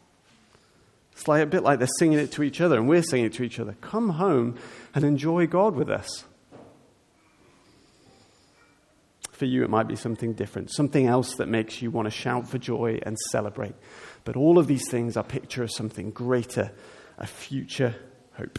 It's 1.13 1.29
like 1.29 1.43
a 1.43 1.47
bit 1.47 1.63
like 1.63 1.79
they're 1.79 1.89
singing 1.99 2.19
it 2.19 2.33
to 2.33 2.43
each 2.43 2.61
other 2.61 2.77
and 2.77 2.89
we're 2.89 3.03
singing 3.03 3.27
it 3.27 3.35
to 3.35 3.43
each 3.43 3.61
other. 3.61 3.77
Come 3.81 4.11
home 4.11 4.59
and 4.95 5.05
enjoy 5.05 5.47
God 5.47 5.75
with 5.75 5.91
us. 5.91 6.25
For 9.33 9.47
you, 9.47 9.65
it 9.65 9.71
might 9.71 9.89
be 9.89 9.97
something 9.97 10.35
different, 10.35 10.73
something 10.73 11.07
else 11.07 11.35
that 11.37 11.49
makes 11.49 11.83
you 11.83 11.91
want 11.91 12.07
to 12.07 12.11
shout 12.11 12.49
for 12.49 12.59
joy 12.59 13.01
and 13.03 13.19
celebrate. 13.31 13.75
But 14.25 14.37
all 14.37 14.59
of 14.59 14.67
these 14.67 14.89
things 14.89 15.17
are 15.17 15.25
picture 15.25 15.63
of 15.63 15.71
something 15.71 16.11
greater, 16.11 16.71
a 17.19 17.27
future 17.27 17.95
hope. 18.35 18.59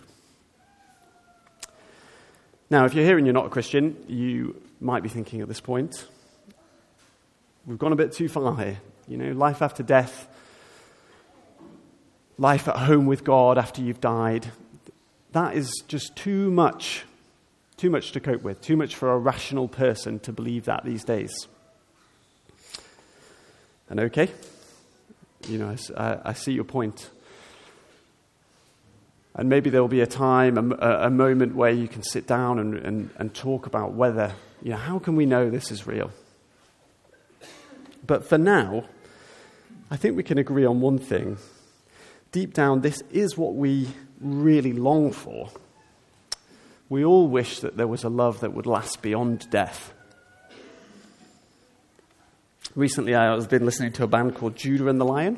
Now, 2.70 2.86
if 2.86 2.94
you're 2.94 3.06
here 3.06 3.18
and 3.18 3.26
you're 3.26 3.34
not 3.34 3.46
a 3.46 3.50
Christian, 3.50 4.04
you 4.08 4.62
might 4.80 5.04
be 5.04 5.10
thinking 5.10 5.42
at 5.42 5.48
this 5.48 5.60
point, 5.60 6.08
we've 7.66 7.78
gone 7.78 7.94
a 7.94 7.96
bit 7.96 8.12
too 8.12 8.28
far 8.28 8.56
here. 8.58 8.80
You 9.08 9.18
know, 9.18 9.32
life 9.32 9.62
after 9.62 9.84
death, 9.84 10.28
life 12.38 12.68
at 12.68 12.78
home 12.78 13.06
with 13.06 13.24
God 13.24 13.58
after 13.58 13.82
you've 13.82 14.02
died, 14.02 14.52
that 15.34 15.56
is 15.56 15.84
just 15.88 16.16
too 16.16 16.52
much, 16.52 17.06
too 17.78 17.90
much 17.90 18.12
to 18.14 18.20
cope 18.20 18.44
with, 18.44 18.62
too 18.62 18.78
much 18.78 18.96
for 18.96 19.12
a 19.12 19.18
rational 19.18 19.68
person 19.68 20.20
to 20.20 20.32
believe 20.32 20.66
that 20.66 20.84
these 20.84 21.04
days. 21.04 21.48
And 23.90 24.00
okay, 24.00 24.30
you 25.48 25.58
know, 25.58 25.76
I, 25.98 26.18
I 26.26 26.34
see 26.34 26.54
your 26.54 26.64
point. 26.64 27.10
And 29.36 29.50
maybe 29.50 29.70
there 29.70 29.82
will 29.82 29.88
be 29.88 30.02
a 30.02 30.08
time, 30.08 30.58
a, 30.58 31.06
a 31.06 31.10
moment 31.10 31.56
where 31.56 31.72
you 31.72 31.88
can 31.88 32.04
sit 32.04 32.28
down 32.28 32.60
and, 32.60 32.76
and, 32.76 33.10
and 33.18 33.34
talk 33.34 33.66
about 33.66 33.94
whether, 33.94 34.34
you 34.62 34.72
know, 34.72 34.78
how 34.78 35.00
can 35.00 35.16
we 35.16 35.26
know 35.26 35.50
this 35.50 35.72
is 35.72 35.88
real? 35.88 36.12
But 38.06 38.26
for 38.26 38.38
now, 38.38 38.86
I 39.90 39.96
think 39.96 40.16
we 40.16 40.24
can 40.24 40.38
agree 40.38 40.66
on 40.66 40.82
one 40.82 41.00
thing. 41.00 41.38
Deep 42.32 42.54
down, 42.54 42.82
this 42.82 43.02
is 43.12 43.38
what 43.38 43.56
we 43.56 43.88
really 44.20 44.74
long 44.74 45.12
for. 45.12 45.50
We 46.90 47.04
all 47.04 47.28
wish 47.28 47.60
that 47.62 47.78
there 47.78 47.88
was 47.88 48.04
a 48.04 48.10
love 48.10 48.42
that 48.42 48.54
would 48.54 48.66
last 48.66 49.02
beyond 49.02 49.50
death. 49.50 49.93
Recently, 52.76 53.14
I've 53.14 53.50
been 53.50 53.66
listening 53.66 53.92
to 53.94 54.04
a 54.04 54.08
band 54.08 54.34
called 54.34 54.56
Judah 54.56 54.88
and 54.88 55.00
the 55.00 55.06
Lion, 55.06 55.38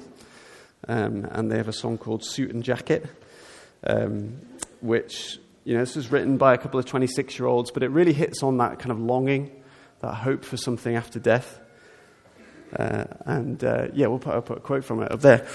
um, 0.87 1.27
and 1.31 1.51
they 1.51 1.57
have 1.57 1.67
a 1.67 1.73
song 1.73 1.97
called 1.97 2.23
Suit 2.23 2.51
and 2.51 2.63
Jacket, 2.63 3.05
um, 3.85 4.39
which, 4.79 5.37
you 5.65 5.73
know, 5.73 5.81
this 5.81 5.97
was 5.97 6.09
written 6.09 6.37
by 6.37 6.53
a 6.53 6.57
couple 6.57 6.79
of 6.79 6.85
26 6.85 7.37
year 7.37 7.45
olds, 7.45 7.71
but 7.71 7.83
it 7.83 7.89
really 7.89 8.13
hits 8.13 8.41
on 8.41 8.55
that 8.59 8.79
kind 8.79 8.91
of 8.91 9.01
longing, 9.01 9.51
that 9.99 10.13
hope 10.13 10.45
for 10.45 10.55
something 10.55 10.95
after 10.95 11.19
death. 11.19 11.59
Uh, 12.73 13.03
and 13.25 13.65
uh, 13.65 13.87
yeah, 13.93 14.07
we'll 14.07 14.19
put, 14.19 14.33
I'll 14.33 14.41
put 14.41 14.59
a 14.59 14.61
quote 14.61 14.85
from 14.85 15.03
it 15.03 15.11
up 15.11 15.19
there. 15.19 15.45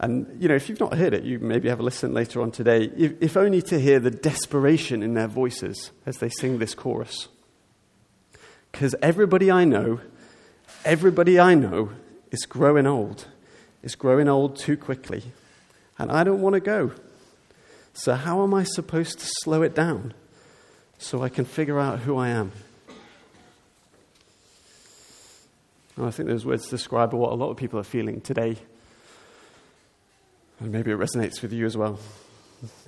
And, 0.00 0.42
you 0.42 0.48
know, 0.48 0.56
if 0.56 0.68
you've 0.68 0.80
not 0.80 0.92
heard 0.92 1.14
it, 1.14 1.22
you 1.22 1.38
maybe 1.38 1.70
have 1.70 1.80
a 1.80 1.84
listen 1.84 2.12
later 2.12 2.42
on 2.42 2.50
today, 2.50 2.92
if, 2.98 3.14
if 3.22 3.36
only 3.38 3.62
to 3.62 3.80
hear 3.80 3.98
the 3.98 4.10
desperation 4.10 5.02
in 5.02 5.14
their 5.14 5.28
voices 5.28 5.90
as 6.04 6.18
they 6.18 6.28
sing 6.28 6.58
this 6.58 6.74
chorus. 6.74 7.28
Because 8.70 8.94
everybody 9.00 9.50
I 9.50 9.64
know, 9.64 10.00
everybody 10.84 11.38
I 11.38 11.54
know 11.54 11.90
is 12.30 12.46
growing 12.46 12.86
old, 12.86 13.26
is 13.82 13.94
growing 13.94 14.28
old 14.28 14.56
too 14.56 14.76
quickly. 14.76 15.22
And 15.98 16.10
I 16.10 16.24
don't 16.24 16.40
want 16.40 16.54
to 16.54 16.60
go. 16.60 16.92
So, 17.92 18.14
how 18.14 18.42
am 18.42 18.52
I 18.52 18.64
supposed 18.64 19.20
to 19.20 19.26
slow 19.42 19.62
it 19.62 19.74
down 19.74 20.14
so 20.98 21.22
I 21.22 21.28
can 21.28 21.44
figure 21.44 21.78
out 21.78 22.00
who 22.00 22.16
I 22.16 22.30
am? 22.30 22.52
I 25.96 26.10
think 26.10 26.28
those 26.28 26.44
words 26.44 26.68
describe 26.68 27.12
what 27.12 27.30
a 27.30 27.36
lot 27.36 27.50
of 27.50 27.56
people 27.56 27.78
are 27.78 27.84
feeling 27.84 28.20
today 28.20 28.56
and 30.60 30.72
maybe 30.72 30.90
it 30.90 30.98
resonates 30.98 31.42
with 31.42 31.52
you 31.52 31.66
as 31.66 31.76
well. 31.76 31.98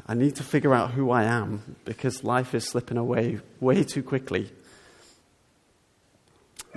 I 0.07 0.15
need 0.15 0.37
to 0.37 0.43
figure 0.43 0.75
out 0.75 0.93
who 0.93 1.11
I 1.11 1.25
am 1.25 1.77
because 1.85 2.25
life 2.25 2.55
is 2.55 2.67
slipping 2.67 2.97
away 2.97 3.41
way 3.61 3.85
too 3.85 4.03
quickly. 4.03 4.51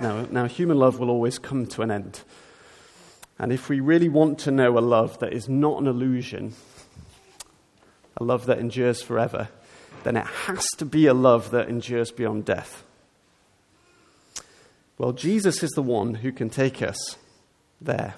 Now, 0.00 0.26
now, 0.30 0.46
human 0.46 0.78
love 0.78 0.98
will 0.98 1.10
always 1.10 1.38
come 1.38 1.66
to 1.66 1.82
an 1.82 1.90
end. 1.90 2.22
And 3.38 3.52
if 3.52 3.68
we 3.68 3.80
really 3.80 4.08
want 4.08 4.38
to 4.40 4.50
know 4.50 4.78
a 4.78 4.80
love 4.80 5.18
that 5.18 5.32
is 5.32 5.48
not 5.48 5.80
an 5.80 5.86
illusion, 5.86 6.54
a 8.16 8.24
love 8.24 8.46
that 8.46 8.58
endures 8.58 9.02
forever, 9.02 9.48
then 10.04 10.16
it 10.16 10.26
has 10.26 10.66
to 10.78 10.84
be 10.84 11.06
a 11.06 11.14
love 11.14 11.50
that 11.50 11.68
endures 11.68 12.10
beyond 12.10 12.46
death. 12.46 12.84
Well, 14.96 15.12
Jesus 15.12 15.62
is 15.62 15.70
the 15.70 15.82
one 15.82 16.14
who 16.14 16.32
can 16.32 16.50
take 16.50 16.82
us 16.82 17.16
there. 17.80 18.14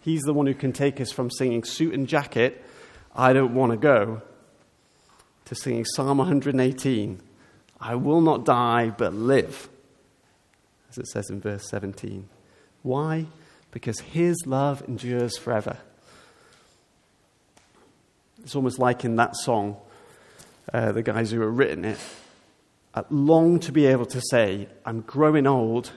He's 0.00 0.22
the 0.22 0.32
one 0.32 0.46
who 0.46 0.54
can 0.54 0.72
take 0.72 1.00
us 1.00 1.12
from 1.12 1.30
singing 1.30 1.64
suit 1.64 1.94
and 1.94 2.08
jacket, 2.08 2.64
I 3.14 3.32
don't 3.32 3.54
want 3.54 3.72
to 3.72 3.78
go, 3.78 4.22
to 5.44 5.54
singing 5.54 5.84
Psalm 5.84 6.18
118, 6.18 7.20
I 7.80 7.94
will 7.94 8.20
not 8.20 8.44
die 8.44 8.90
but 8.90 9.14
live, 9.14 9.68
as 10.92 10.98
it 10.98 11.08
says 11.08 11.30
in 11.30 11.40
verse 11.40 11.68
17. 11.68 12.28
Why? 12.82 13.26
Because 13.70 13.98
his 14.00 14.36
love 14.46 14.82
endures 14.86 15.38
forever. 15.38 15.78
It's 18.42 18.54
almost 18.54 18.78
like 18.78 19.04
in 19.04 19.16
that 19.16 19.34
song, 19.36 19.76
uh, 20.72 20.92
the 20.92 21.02
guys 21.02 21.30
who 21.30 21.40
have 21.40 21.56
written 21.56 21.84
it 21.84 21.98
I 22.94 23.04
long 23.08 23.58
to 23.60 23.72
be 23.72 23.86
able 23.86 24.04
to 24.06 24.20
say, 24.30 24.68
I'm 24.84 25.00
growing 25.00 25.46
old, 25.46 25.92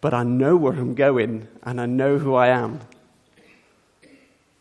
but 0.00 0.14
I 0.14 0.22
know 0.22 0.56
where 0.56 0.74
I'm 0.74 0.94
going 0.94 1.48
and 1.64 1.80
I 1.80 1.86
know 1.86 2.18
who 2.18 2.34
I 2.34 2.48
am. 2.48 2.80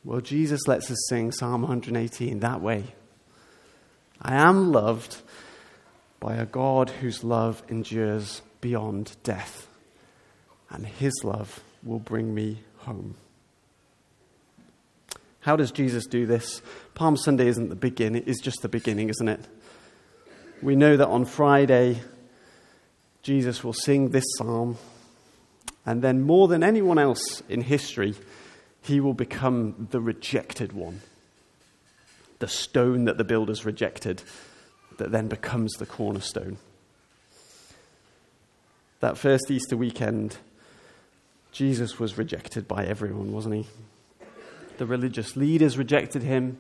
Well, 0.04 0.22
Jesus 0.22 0.68
lets 0.68 0.90
us 0.90 0.98
sing 1.08 1.32
Psalm 1.32 1.62
118 1.62 2.40
that 2.40 2.62
way. 2.62 2.96
I 4.20 4.34
am 4.34 4.72
loved 4.72 5.22
by 6.20 6.36
a 6.36 6.48
God 6.48 6.90
whose 6.90 7.24
love 7.24 7.62
endures 7.70 8.42
beyond 8.62 9.16
death, 9.24 9.68
and 10.70 10.88
his 10.88 11.14
love 11.24 11.62
will 11.84 12.00
bring 12.00 12.34
me 12.34 12.60
home. 12.78 13.16
How 15.42 15.56
does 15.56 15.72
Jesus 15.72 16.06
do 16.06 16.26
this? 16.28 16.62
Palm 16.94 17.18
Sunday 17.18 17.48
isn't 17.48 17.70
the 17.70 17.76
beginning, 17.76 18.24
it's 18.28 18.42
just 18.42 18.62
the 18.62 18.70
beginning, 18.70 19.10
isn't 19.10 19.28
it? 19.28 19.48
We 20.62 20.76
know 20.76 20.96
that 20.96 21.08
on 21.08 21.26
Friday, 21.26 22.02
Jesus 23.24 23.64
will 23.64 23.74
sing 23.74 24.10
this 24.10 24.26
psalm, 24.38 24.78
and 25.86 26.04
then 26.04 26.22
more 26.22 26.48
than 26.48 26.64
anyone 26.64 27.00
else 27.00 27.42
in 27.50 27.62
history, 27.62 28.14
he 28.84 29.00
will 29.00 29.16
become 29.16 29.88
the 29.90 30.00
rejected 30.00 30.74
one, 30.74 31.02
the 32.38 32.48
stone 32.48 33.06
that 33.06 33.18
the 33.18 33.24
builders 33.24 33.66
rejected, 33.66 34.22
that 34.98 35.12
then 35.12 35.28
becomes 35.28 35.74
the 35.74 35.86
cornerstone. 35.88 36.58
That 39.02 39.18
first 39.18 39.50
Easter 39.50 39.76
weekend, 39.76 40.38
Jesus 41.52 42.00
was 42.00 42.18
rejected 42.18 42.68
by 42.68 42.86
everyone, 42.86 43.34
wasn't 43.34 43.56
he? 43.56 43.68
The 44.78 44.86
religious 44.86 45.36
leaders 45.36 45.78
rejected 45.78 46.24
him, 46.24 46.60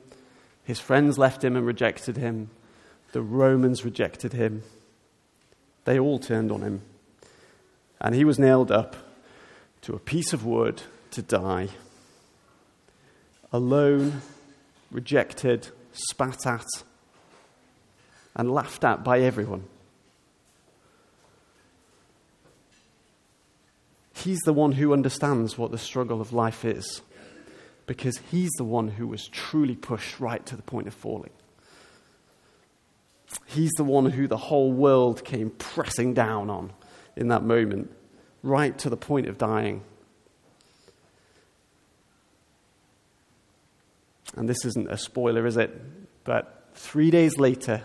his 0.63 0.79
friends 0.79 1.17
left 1.17 1.43
him 1.43 1.55
and 1.55 1.65
rejected 1.65 2.17
him, 2.17 2.49
the 3.11 3.21
Romans 3.21 3.85
rejected 3.85 4.33
him. 4.33 4.63
They 5.85 5.99
all 5.99 6.19
turned 6.19 6.51
on 6.51 6.61
him. 6.61 6.81
And 7.99 8.15
he 8.15 8.25
was 8.25 8.39
nailed 8.39 8.71
up 8.71 8.95
to 9.81 9.93
a 9.93 9.99
piece 9.99 10.33
of 10.33 10.45
wood 10.45 10.81
to 11.11 11.21
die 11.21 11.69
alone, 13.53 14.21
rejected, 14.91 15.67
spat 15.91 16.47
at, 16.47 16.65
and 18.35 18.51
laughed 18.51 18.83
at 18.83 19.03
by 19.03 19.19
everyone. 19.19 19.65
He's 24.23 24.39
the 24.39 24.53
one 24.53 24.73
who 24.73 24.93
understands 24.93 25.57
what 25.57 25.71
the 25.71 25.77
struggle 25.77 26.21
of 26.21 26.33
life 26.33 26.63
is 26.65 27.01
because 27.87 28.19
he's 28.29 28.51
the 28.57 28.63
one 28.63 28.87
who 28.87 29.07
was 29.07 29.27
truly 29.27 29.75
pushed 29.75 30.19
right 30.19 30.45
to 30.45 30.55
the 30.55 30.61
point 30.61 30.87
of 30.87 30.93
falling. 30.93 31.31
He's 33.47 33.71
the 33.77 33.83
one 33.83 34.05
who 34.11 34.27
the 34.27 34.37
whole 34.37 34.71
world 34.71 35.23
came 35.25 35.49
pressing 35.49 36.13
down 36.13 36.49
on 36.49 36.73
in 37.15 37.29
that 37.29 37.43
moment, 37.43 37.91
right 38.43 38.77
to 38.79 38.89
the 38.89 38.97
point 38.97 39.27
of 39.27 39.37
dying. 39.37 39.83
And 44.35 44.47
this 44.47 44.63
isn't 44.65 44.89
a 44.89 44.97
spoiler, 44.97 45.45
is 45.45 45.57
it? 45.57 45.71
But 46.23 46.69
three 46.75 47.11
days 47.11 47.37
later, 47.37 47.83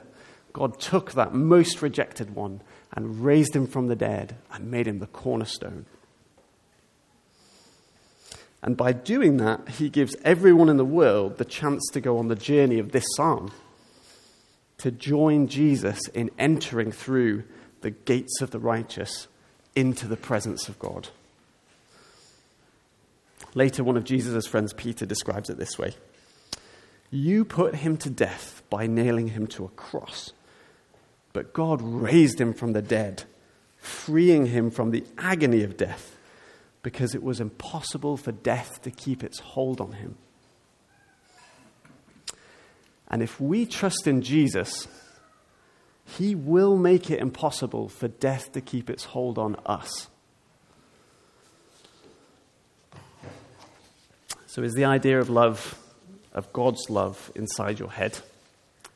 God 0.53 0.79
took 0.79 1.13
that 1.13 1.35
most 1.35 1.83
rejected 1.83 2.35
one 2.35 2.61
and 2.93 3.25
raised 3.25 3.55
him 3.57 3.67
from 3.67 3.89
the 3.89 3.97
dead 3.97 4.37
and 4.53 4.71
made 4.71 4.87
him 4.87 5.01
the 5.01 5.07
cornerstone. 5.07 5.87
And 8.67 8.77
by 8.77 8.93
doing 8.93 9.37
that, 9.37 9.69
he 9.69 9.89
gives 9.89 10.17
everyone 10.25 10.69
in 10.69 10.77
the 10.77 10.85
world 10.85 11.39
the 11.39 11.45
chance 11.45 11.89
to 11.93 12.01
go 12.01 12.19
on 12.19 12.27
the 12.27 12.35
journey 12.35 12.81
of 12.81 12.91
this 12.91 13.07
psalm, 13.15 13.53
to 14.79 14.91
join 14.91 15.47
Jesus 15.47 16.01
in 16.09 16.33
entering 16.37 16.91
through 16.91 17.45
the 17.83 17.93
gates 17.93 18.41
of 18.43 18.51
the 18.51 18.59
righteous 18.59 19.29
into 19.77 20.09
the 20.09 20.17
presence 20.17 20.69
of 20.69 20.81
God. 20.81 21.09
Later, 23.55 23.85
one 23.85 23.97
of 23.97 24.03
Jesus' 24.03 24.49
friends, 24.49 24.73
Peter, 24.73 25.07
describes 25.07 25.49
it 25.49 25.59
this 25.59 25.79
way 25.79 25.95
You 27.09 27.45
put 27.45 27.77
him 27.77 27.97
to 27.99 28.11
death 28.11 28.65
by 28.69 28.89
nailing 28.89 29.29
him 29.29 29.47
to 29.49 29.65
a 29.65 29.69
cross, 29.69 30.33
but 31.33 31.53
God 31.53 31.81
raised 31.81 32.41
him 32.41 32.53
from 32.53 32.73
the 32.73 32.83
dead, 32.83 33.23
freeing 33.77 34.47
him 34.47 34.73
from 34.73 34.91
the 34.91 35.05
agony 35.19 35.63
of 35.63 35.77
death 35.77 36.16
because 36.87 37.17
it 37.17 37.23
was 37.25 37.41
impossible 37.41 38.17
for 38.17 38.31
death 38.31 38.81
to 38.81 38.93
keep 38.93 39.25
its 39.25 39.41
hold 39.41 39.81
on 39.81 39.91
him. 39.91 40.15
And 43.09 43.25
if 43.25 43.41
we 43.41 43.67
trust 43.67 44.07
in 44.07 44.23
Jesus, 44.23 44.87
he 46.05 46.37
will 46.37 46.77
make 46.77 47.11
it 47.11 47.19
impossible 47.19 47.89
for 47.89 48.07
death 48.07 48.53
to 48.53 48.61
keep 48.61 48.89
its 48.89 49.03
hold 49.03 49.37
on 49.37 49.57
us. 49.67 50.07
So, 54.47 54.63
is 54.63 54.75
the 54.75 54.85
idea 54.85 55.19
of 55.19 55.29
love, 55.29 55.77
of 56.35 56.53
God's 56.53 56.89
love, 56.89 57.33
inside 57.35 57.81
your 57.81 57.91
head? 57.91 58.17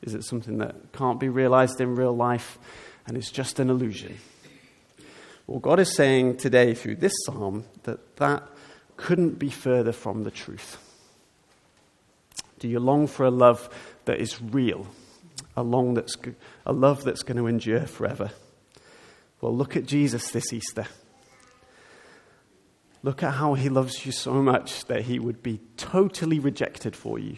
Is 0.01 0.15
it 0.15 0.23
something 0.23 0.59
that 0.59 0.93
can't 0.93 1.19
be 1.19 1.27
realized 1.27 1.81
in 1.81 1.97
real 1.97 2.15
life 2.15 2.57
and 3.05 3.17
is 3.17 3.29
just 3.29 3.59
an 3.59 3.69
illusion? 3.69 4.17
Well, 5.51 5.59
God 5.59 5.81
is 5.81 5.93
saying 5.93 6.37
today 6.37 6.73
through 6.73 6.95
this 6.95 7.11
psalm 7.25 7.65
that 7.83 8.15
that 8.15 8.47
couldn't 8.95 9.37
be 9.37 9.49
further 9.49 9.91
from 9.91 10.23
the 10.23 10.31
truth. 10.31 10.77
Do 12.59 12.69
you 12.69 12.79
long 12.79 13.05
for 13.05 13.25
a 13.25 13.29
love 13.29 13.67
that 14.05 14.21
is 14.21 14.41
real, 14.41 14.87
a, 15.57 15.61
long 15.61 15.93
that's, 15.93 16.15
a 16.65 16.71
love 16.71 17.03
that's 17.03 17.23
going 17.23 17.35
to 17.35 17.47
endure 17.47 17.85
forever? 17.85 18.31
Well, 19.41 19.53
look 19.53 19.75
at 19.75 19.85
Jesus 19.85 20.31
this 20.31 20.53
Easter. 20.53 20.87
Look 23.03 23.21
at 23.21 23.33
how 23.33 23.55
he 23.55 23.67
loves 23.67 24.05
you 24.05 24.13
so 24.13 24.35
much 24.35 24.85
that 24.85 25.01
he 25.01 25.19
would 25.19 25.43
be 25.43 25.59
totally 25.75 26.39
rejected 26.39 26.95
for 26.95 27.19
you. 27.19 27.35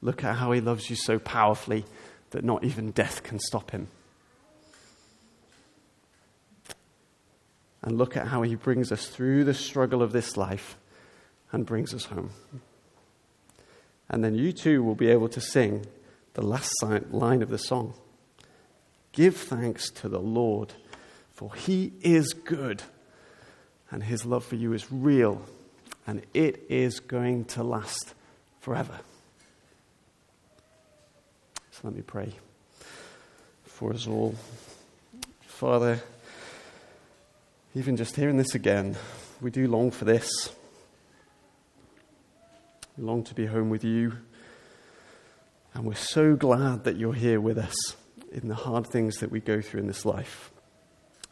Look 0.00 0.24
at 0.24 0.38
how 0.38 0.50
he 0.50 0.60
loves 0.60 0.90
you 0.90 0.96
so 0.96 1.20
powerfully 1.20 1.84
that 2.30 2.42
not 2.42 2.64
even 2.64 2.90
death 2.90 3.22
can 3.22 3.38
stop 3.38 3.70
him. 3.70 3.86
And 7.82 7.98
look 7.98 8.16
at 8.16 8.28
how 8.28 8.42
he 8.42 8.54
brings 8.54 8.92
us 8.92 9.08
through 9.08 9.44
the 9.44 9.54
struggle 9.54 10.02
of 10.02 10.12
this 10.12 10.36
life 10.36 10.76
and 11.50 11.66
brings 11.66 11.92
us 11.92 12.06
home. 12.06 12.30
And 14.08 14.22
then 14.22 14.34
you 14.34 14.52
too 14.52 14.82
will 14.82 14.94
be 14.94 15.08
able 15.08 15.28
to 15.30 15.40
sing 15.40 15.86
the 16.34 16.42
last 16.42 16.72
line 16.82 17.42
of 17.42 17.50
the 17.50 17.58
song 17.58 17.94
Give 19.12 19.36
thanks 19.36 19.90
to 19.90 20.08
the 20.08 20.18
Lord, 20.18 20.72
for 21.34 21.54
he 21.54 21.92
is 22.00 22.32
good, 22.32 22.82
and 23.90 24.02
his 24.02 24.24
love 24.24 24.42
for 24.42 24.56
you 24.56 24.72
is 24.72 24.90
real, 24.90 25.42
and 26.06 26.22
it 26.32 26.64
is 26.70 26.98
going 26.98 27.44
to 27.46 27.62
last 27.62 28.14
forever. 28.60 28.98
So 31.72 31.80
let 31.84 31.94
me 31.94 32.00
pray 32.00 32.32
for 33.64 33.92
us 33.92 34.06
all. 34.06 34.34
Father, 35.42 36.02
even 37.74 37.96
just 37.96 38.16
hearing 38.16 38.36
this 38.36 38.54
again, 38.54 38.96
we 39.40 39.50
do 39.50 39.66
long 39.66 39.90
for 39.90 40.04
this. 40.04 40.28
We 42.96 43.04
long 43.04 43.24
to 43.24 43.34
be 43.34 43.46
home 43.46 43.70
with 43.70 43.82
you. 43.82 44.18
And 45.74 45.84
we're 45.84 45.94
so 45.94 46.36
glad 46.36 46.84
that 46.84 46.96
you're 46.96 47.14
here 47.14 47.40
with 47.40 47.56
us 47.56 47.74
in 48.30 48.48
the 48.48 48.54
hard 48.54 48.86
things 48.86 49.16
that 49.18 49.30
we 49.30 49.40
go 49.40 49.62
through 49.62 49.80
in 49.80 49.86
this 49.86 50.04
life. 50.04 50.50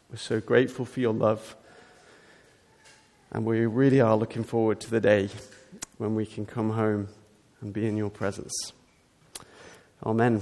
We're 0.09 0.17
so 0.17 0.39
grateful 0.39 0.85
for 0.85 0.99
your 0.99 1.13
love. 1.13 1.55
And 3.31 3.45
we 3.45 3.65
really 3.65 4.01
are 4.01 4.17
looking 4.17 4.43
forward 4.43 4.79
to 4.81 4.89
the 4.89 4.99
day 4.99 5.29
when 5.99 6.15
we 6.15 6.25
can 6.25 6.45
come 6.45 6.71
home 6.71 7.07
and 7.61 7.71
be 7.71 7.85
in 7.85 7.95
your 7.97 8.09
presence. 8.09 8.73
Amen. 10.03 10.41